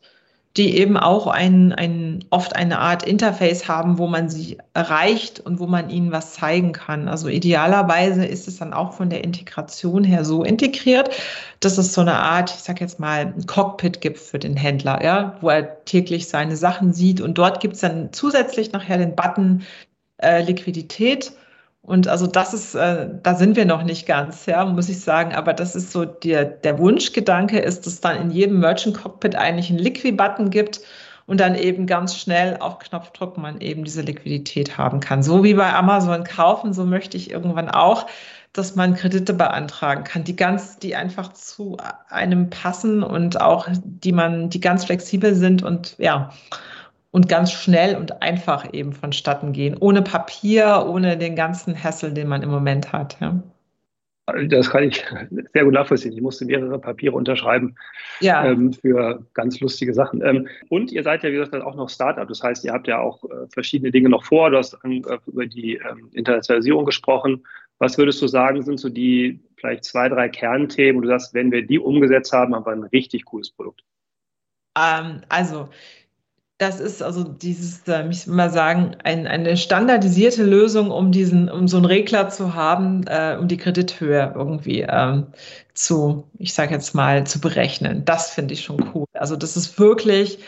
[0.56, 5.60] die eben auch ein, ein, oft eine Art Interface haben, wo man sie erreicht und
[5.60, 7.06] wo man ihnen was zeigen kann.
[7.06, 11.10] Also idealerweise ist es dann auch von der Integration her so integriert,
[11.60, 15.04] dass es so eine Art, ich sage jetzt mal, ein Cockpit gibt für den Händler,
[15.04, 19.14] ja, wo er täglich seine Sachen sieht und dort gibt es dann zusätzlich nachher den
[19.14, 19.62] Button
[20.20, 21.32] äh, Liquidität
[21.90, 25.34] und also das ist, äh, da sind wir noch nicht ganz, ja, muss ich sagen.
[25.34, 29.70] Aber das ist so der, der Wunschgedanke ist, dass dann in jedem Merchant Cockpit eigentlich
[29.70, 30.82] einen Liquid-Button gibt
[31.26, 35.24] und dann eben ganz schnell auf Knopfdruck man eben diese Liquidität haben kann.
[35.24, 38.06] So wie bei Amazon kaufen, so möchte ich irgendwann auch,
[38.52, 41.76] dass man Kredite beantragen kann, die ganz, die einfach zu
[42.08, 46.30] einem passen und auch die man, die ganz flexibel sind und ja,
[47.10, 52.28] und ganz schnell und einfach eben vonstatten gehen, ohne Papier, ohne den ganzen Hassel, den
[52.28, 53.18] man im Moment hat.
[53.20, 53.42] Ja.
[54.48, 55.04] Das kann ich
[55.52, 56.12] sehr gut nachvollziehen.
[56.12, 57.74] Ich musste mehrere Papiere unterschreiben
[58.20, 58.44] ja.
[58.44, 60.22] ähm, für ganz lustige Sachen.
[60.22, 62.28] Ähm, und ihr seid ja, wie gesagt, auch noch Startup.
[62.28, 64.50] Das heißt, ihr habt ja auch äh, verschiedene Dinge noch vor.
[64.50, 67.44] Du hast äh, über die ähm, Internationalisierung gesprochen.
[67.78, 71.50] Was würdest du sagen, sind so die vielleicht zwei, drei Kernthemen, wo du sagst, wenn
[71.50, 73.82] wir die umgesetzt haben, haben wir ein richtig cooles Produkt?
[74.78, 75.70] Ähm, also,
[76.60, 81.50] das ist also dieses, äh, ich will mal sagen, ein, eine standardisierte Lösung, um diesen,
[81.50, 85.28] um so einen Regler zu haben, äh, um die Kredithöhe irgendwie ähm,
[85.72, 88.04] zu, ich sage jetzt mal, zu berechnen.
[88.04, 89.06] Das finde ich schon cool.
[89.14, 90.38] Also das ist wirklich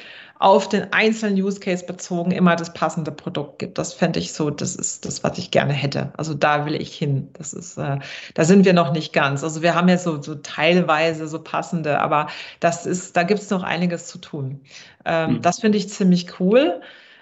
[0.43, 3.79] auf den einzelnen Use Case bezogen immer das passende Produkt gibt.
[3.79, 6.13] Das fände ich so, das ist das, was ich gerne hätte.
[6.17, 7.29] Also da will ich hin.
[7.35, 8.01] Das ist, äh,
[8.35, 9.45] da sind wir noch nicht ganz.
[9.45, 12.27] Also wir haben jetzt so, so teilweise so passende, aber
[12.59, 14.61] das ist, da gibt es noch einiges zu tun.
[15.05, 15.43] Ähm, mhm.
[15.43, 16.81] Das finde ich ziemlich cool.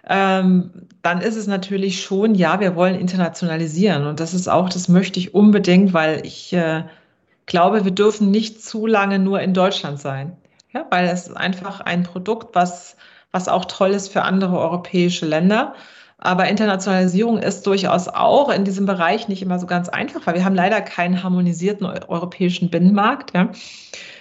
[0.08, 0.70] Ähm,
[1.02, 4.06] dann ist es natürlich schon, ja, wir wollen internationalisieren.
[4.06, 6.84] Und das ist auch, das möchte ich unbedingt, weil ich äh,
[7.44, 10.38] glaube, wir dürfen nicht zu lange nur in Deutschland sein.
[10.72, 12.96] Ja, weil es ist einfach ein Produkt, was
[13.32, 15.74] was auch toll ist für andere europäische Länder.
[16.18, 20.44] Aber Internationalisierung ist durchaus auch in diesem Bereich nicht immer so ganz einfach, weil wir
[20.44, 23.34] haben leider keinen harmonisierten europäischen Binnenmarkt.
[23.34, 23.50] Ja.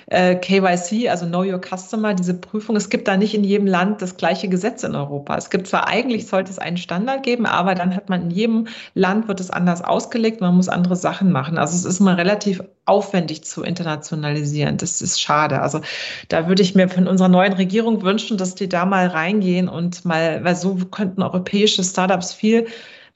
[0.10, 2.76] Äh, KYC, also Know Your Customer, diese Prüfung.
[2.76, 5.38] Es gibt da nicht in jedem Land das gleiche Gesetz in Europa.
[5.38, 8.68] Es gibt zwar eigentlich, sollte es einen Standard geben, aber dann hat man in jedem
[8.96, 11.60] Land wird es anders ausgelegt, man muss andere Sachen machen.
[11.60, 14.78] Also es ist mal relativ aufwendig zu internationalisieren.
[14.78, 15.62] Das ist schade.
[15.62, 15.82] Also
[16.28, 20.06] da würde ich mir von unserer neuen Regierung wünschen, dass die da mal reingehen und
[20.06, 22.66] mal, weil so könnten europäische Startups viel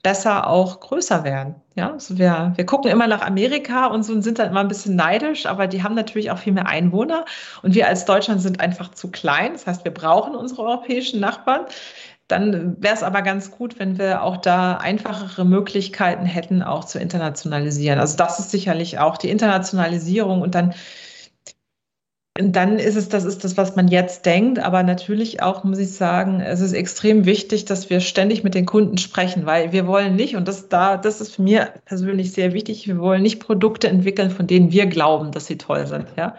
[0.04, 1.56] besser auch größer werden.
[1.74, 4.68] Ja, also wir, wir gucken immer nach Amerika und so und sind dann immer ein
[4.68, 7.24] bisschen neidisch, aber die haben natürlich auch viel mehr Einwohner
[7.62, 9.54] und wir als Deutschland sind einfach zu klein.
[9.54, 11.62] Das heißt, wir brauchen unsere europäischen Nachbarn.
[12.28, 16.98] Dann wäre es aber ganz gut, wenn wir auch da einfachere Möglichkeiten hätten, auch zu
[16.98, 17.98] internationalisieren.
[17.98, 20.74] Also das ist sicherlich auch die Internationalisierung und dann
[22.36, 25.92] dann ist es, das ist das, was man jetzt denkt, aber natürlich auch, muss ich
[25.92, 30.16] sagen, es ist extrem wichtig, dass wir ständig mit den Kunden sprechen, weil wir wollen
[30.16, 33.88] nicht, und das da, das ist für mir persönlich sehr wichtig, wir wollen nicht Produkte
[33.88, 36.34] entwickeln, von denen wir glauben, dass sie toll sind, ja.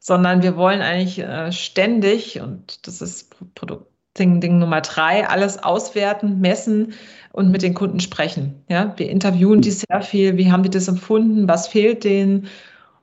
[0.00, 3.86] Sondern wir wollen eigentlich äh, ständig, und das ist Produkt
[4.18, 6.94] Ding, Ding Nummer drei, alles auswerten, messen
[7.32, 8.62] und mit den Kunden sprechen.
[8.68, 12.48] Ja, wir interviewen die sehr viel, wie haben die das empfunden, was fehlt denen,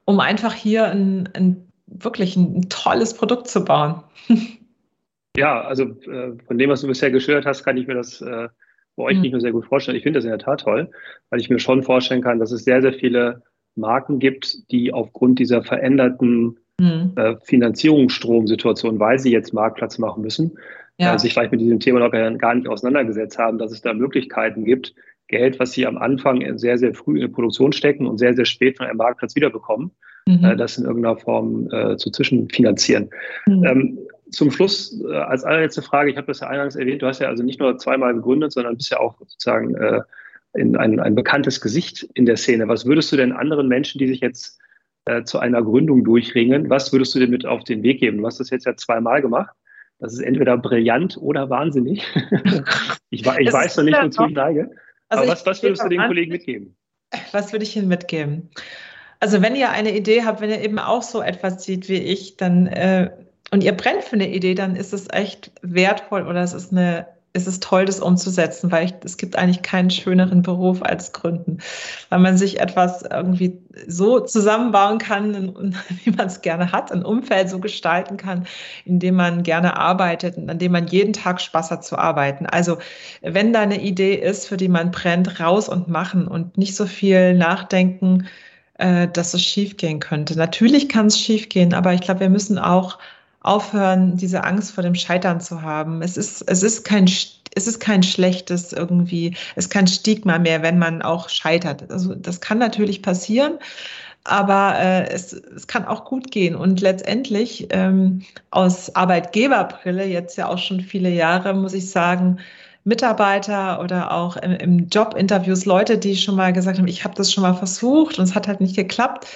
[0.05, 4.03] um einfach hier ein, ein wirklich ein, tolles Produkt zu bauen.
[5.37, 8.49] Ja, also äh, von dem, was du bisher geschildert hast, kann ich mir das äh,
[8.95, 9.21] bei euch mhm.
[9.21, 9.95] nicht nur sehr gut vorstellen.
[9.95, 10.89] Ich finde das in der Tat toll,
[11.29, 13.43] weil ich mir schon vorstellen kann, dass es sehr, sehr viele
[13.75, 17.13] Marken gibt, die aufgrund dieser veränderten mhm.
[17.15, 20.57] äh, Finanzierungsstromsituation, weil sie jetzt Marktplatz machen müssen,
[20.97, 21.15] ja.
[21.15, 24.65] äh, sich vielleicht mit diesem Thema noch gar nicht auseinandergesetzt haben, dass es da Möglichkeiten
[24.65, 24.93] gibt,
[25.27, 28.45] Geld, was sie am Anfang sehr, sehr früh in die Produktion stecken und sehr, sehr
[28.45, 29.91] spät von einem Marktplatz wiederbekommen,
[30.37, 30.45] mhm.
[30.45, 33.09] äh, das in irgendeiner Form äh, zu zwischenfinanzieren.
[33.47, 33.63] Mhm.
[33.63, 33.99] Ähm,
[34.31, 37.27] zum Schluss äh, als allerletzte Frage, ich habe das ja eingangs erwähnt, du hast ja
[37.27, 40.01] also nicht nur zweimal gegründet, sondern bist ja auch sozusagen äh,
[40.53, 42.67] in ein, ein bekanntes Gesicht in der Szene.
[42.67, 44.59] Was würdest du denn anderen Menschen, die sich jetzt
[45.05, 48.19] äh, zu einer Gründung durchringen, was würdest du denn mit auf den Weg geben?
[48.19, 49.55] Du hast das jetzt ja zweimal gemacht.
[49.99, 52.05] Das ist entweder brillant oder wahnsinnig.
[53.09, 54.71] ich, ich weiß noch nicht, wozu ich neige.
[55.09, 56.75] Also Aber was, was würdest du den Kollegen mitgeben?
[57.31, 58.49] Was würde ich Ihnen mitgeben?
[59.19, 62.37] Also wenn ihr eine Idee habt, wenn ihr eben auch so etwas sieht wie ich,
[62.37, 63.11] dann äh,
[63.51, 67.07] und ihr brennt für eine Idee, dann ist es echt wertvoll oder es ist eine
[67.33, 71.59] es ist toll, das umzusetzen, weil ich, es gibt eigentlich keinen schöneren Beruf als Gründen,
[72.09, 77.49] weil man sich etwas irgendwie so zusammenbauen kann, wie man es gerne hat, ein Umfeld
[77.49, 78.47] so gestalten kann,
[78.85, 82.47] in dem man gerne arbeitet und an dem man jeden Tag Spaß hat zu arbeiten.
[82.47, 82.79] Also
[83.21, 86.87] wenn da eine Idee ist, für die man brennt, raus und machen und nicht so
[86.87, 88.27] viel nachdenken,
[88.79, 90.37] äh, dass es schiefgehen könnte.
[90.37, 92.97] Natürlich kann es schiefgehen, aber ich glaube, wir müssen auch
[93.41, 96.01] aufhören, diese Angst vor dem Scheitern zu haben.
[96.01, 100.61] Es ist, es ist kein, es ist kein schlechtes irgendwie, es ist kein Stigma mehr,
[100.61, 101.91] wenn man auch scheitert.
[101.91, 103.59] Also das kann natürlich passieren,
[104.23, 106.55] aber äh, es, es kann auch gut gehen.
[106.55, 108.21] Und letztendlich ähm,
[108.51, 112.39] aus Arbeitgeberbrille, jetzt ja auch schon viele Jahre, muss ich sagen,
[112.89, 117.31] Mitarbeiter oder auch im, im Jobinterviews Leute, die schon mal gesagt haben, ich habe das
[117.31, 119.27] schon mal versucht und es hat halt nicht geklappt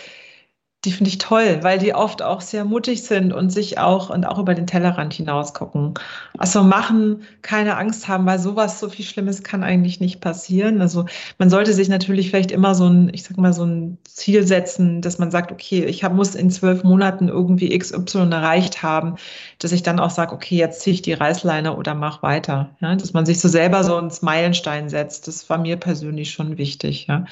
[0.85, 4.25] die finde ich toll, weil die oft auch sehr mutig sind und sich auch und
[4.25, 5.93] auch über den Tellerrand hinaus gucken.
[6.37, 10.81] Also machen, keine Angst haben, weil sowas, so viel Schlimmes kann eigentlich nicht passieren.
[10.81, 11.05] Also
[11.37, 15.01] man sollte sich natürlich vielleicht immer so ein, ich sag mal, so ein Ziel setzen,
[15.01, 19.15] dass man sagt, okay, ich hab, muss in zwölf Monaten irgendwie XY erreicht haben,
[19.59, 22.75] dass ich dann auch sage, okay, jetzt ziehe ich die Reißleine oder mach weiter.
[22.81, 25.29] Ja, dass man sich so selber so ins Meilenstein setzt.
[25.29, 27.07] Das war mir persönlich schon wichtig.
[27.07, 27.25] Ja.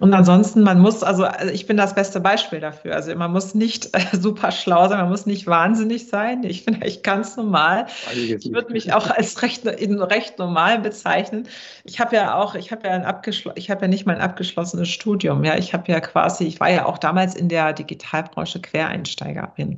[0.00, 2.94] Und ansonsten, man muss, also, also ich bin das beste Beispiel dafür.
[2.94, 6.42] Also man muss nicht äh, super schlau sein, man muss nicht wahnsinnig sein.
[6.42, 7.86] Ich bin echt ganz normal.
[8.14, 11.46] Ich würde mich auch als recht, recht normal bezeichnen.
[11.84, 14.22] Ich habe ja auch, ich habe ja ein abgeschlossen, ich habe ja nicht mal ein
[14.22, 15.44] abgeschlossenes Studium.
[15.44, 19.76] Ja, ich habe ja quasi, ich war ja auch damals in der Digitalbranche Quereinsteigerin.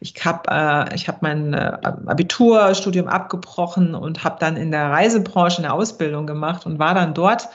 [0.00, 5.58] Ich habe, äh, ich habe mein äh, Abiturstudium abgebrochen und habe dann in der Reisebranche
[5.62, 7.48] eine Ausbildung gemacht und war dann dort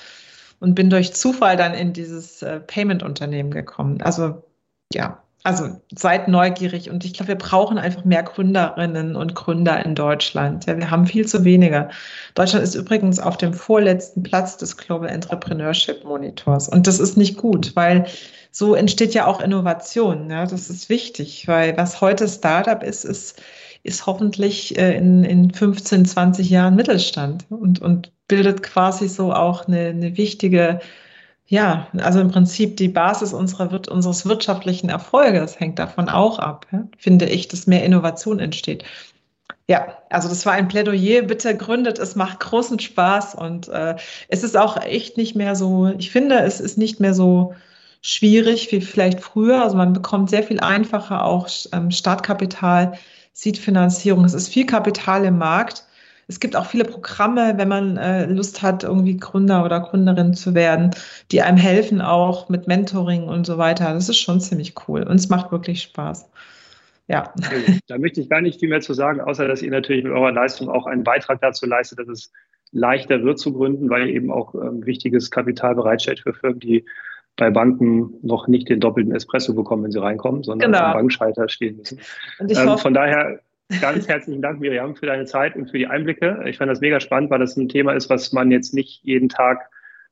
[0.59, 4.01] und bin durch Zufall dann in dieses äh, Payment-Unternehmen gekommen.
[4.01, 4.43] Also
[4.93, 9.95] ja, also seid neugierig und ich glaube, wir brauchen einfach mehr Gründerinnen und Gründer in
[9.95, 10.65] Deutschland.
[10.65, 11.89] Ja, wir haben viel zu wenige.
[12.35, 17.37] Deutschland ist übrigens auf dem vorletzten Platz des Global Entrepreneurship Monitors und das ist nicht
[17.37, 18.07] gut, weil
[18.51, 20.29] so entsteht ja auch Innovation.
[20.29, 23.41] Ja, das ist wichtig, weil was heute Startup ist, ist,
[23.83, 29.67] ist hoffentlich äh, in, in 15, 20 Jahren Mittelstand und, und bildet quasi so auch
[29.67, 30.79] eine, eine wichtige
[31.47, 36.85] ja, also im Prinzip die Basis unserer, unseres wirtschaftlichen Erfolges hängt davon auch ab, ja,
[36.97, 38.83] finde ich, dass mehr Innovation entsteht.
[39.69, 41.23] Ja, also das war ein Plädoyer.
[41.23, 43.95] Bitte gründet, es macht großen Spaß und äh,
[44.29, 47.53] es ist auch echt nicht mehr so, ich finde, es ist nicht mehr so
[48.01, 49.63] schwierig wie vielleicht früher.
[49.63, 52.93] Also man bekommt sehr viel einfacher auch ähm, Startkapital,
[53.33, 54.25] Seed-Finanzierung.
[54.25, 55.83] Es ist viel Kapital im Markt
[56.27, 60.53] es gibt auch viele Programme, wenn man äh, Lust hat, irgendwie Gründer oder Gründerin zu
[60.55, 60.91] werden,
[61.31, 63.93] die einem helfen, auch mit Mentoring und so weiter.
[63.93, 66.29] Das ist schon ziemlich cool und es macht wirklich Spaß.
[67.07, 67.33] Ja.
[67.87, 70.33] Da möchte ich gar nicht viel mehr zu sagen, außer dass ihr natürlich mit eurer
[70.33, 72.31] Leistung auch einen Beitrag dazu leistet, dass es
[72.73, 76.83] leichter wird zu gründen, weil ihr eben auch ähm, wichtiges Kapital bereitstellt für Firmen, die
[77.37, 80.83] bei Banken noch nicht den doppelten Espresso bekommen, wenn sie reinkommen, sondern genau.
[80.85, 81.99] am Bankschalter stehen müssen.
[82.39, 83.39] Ähm, von daher
[83.81, 86.43] Ganz herzlichen Dank, Miriam, für deine Zeit und für die Einblicke.
[86.45, 89.27] Ich fand das mega spannend, weil das ein Thema ist, was man jetzt nicht jeden
[89.27, 89.69] Tag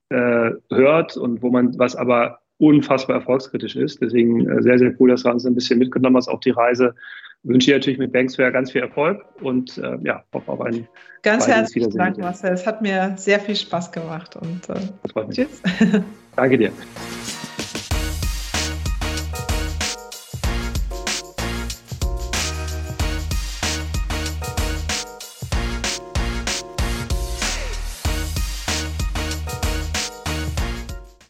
[0.09, 4.01] äh, hört und wo man, was aber unfassbar erfolgskritisch ist.
[4.01, 6.95] Deswegen äh, sehr, sehr cool, dass du uns ein bisschen mitgenommen hast auf die Reise.
[7.43, 10.87] Ich wünsche dir natürlich mit Banksware ganz viel Erfolg und äh, ja, hoffe auf einen
[11.21, 12.53] Ganz herzlichen Dank, Marcel.
[12.53, 15.61] Es hat mir sehr viel Spaß gemacht und äh, tschüss.
[16.35, 16.71] Danke dir.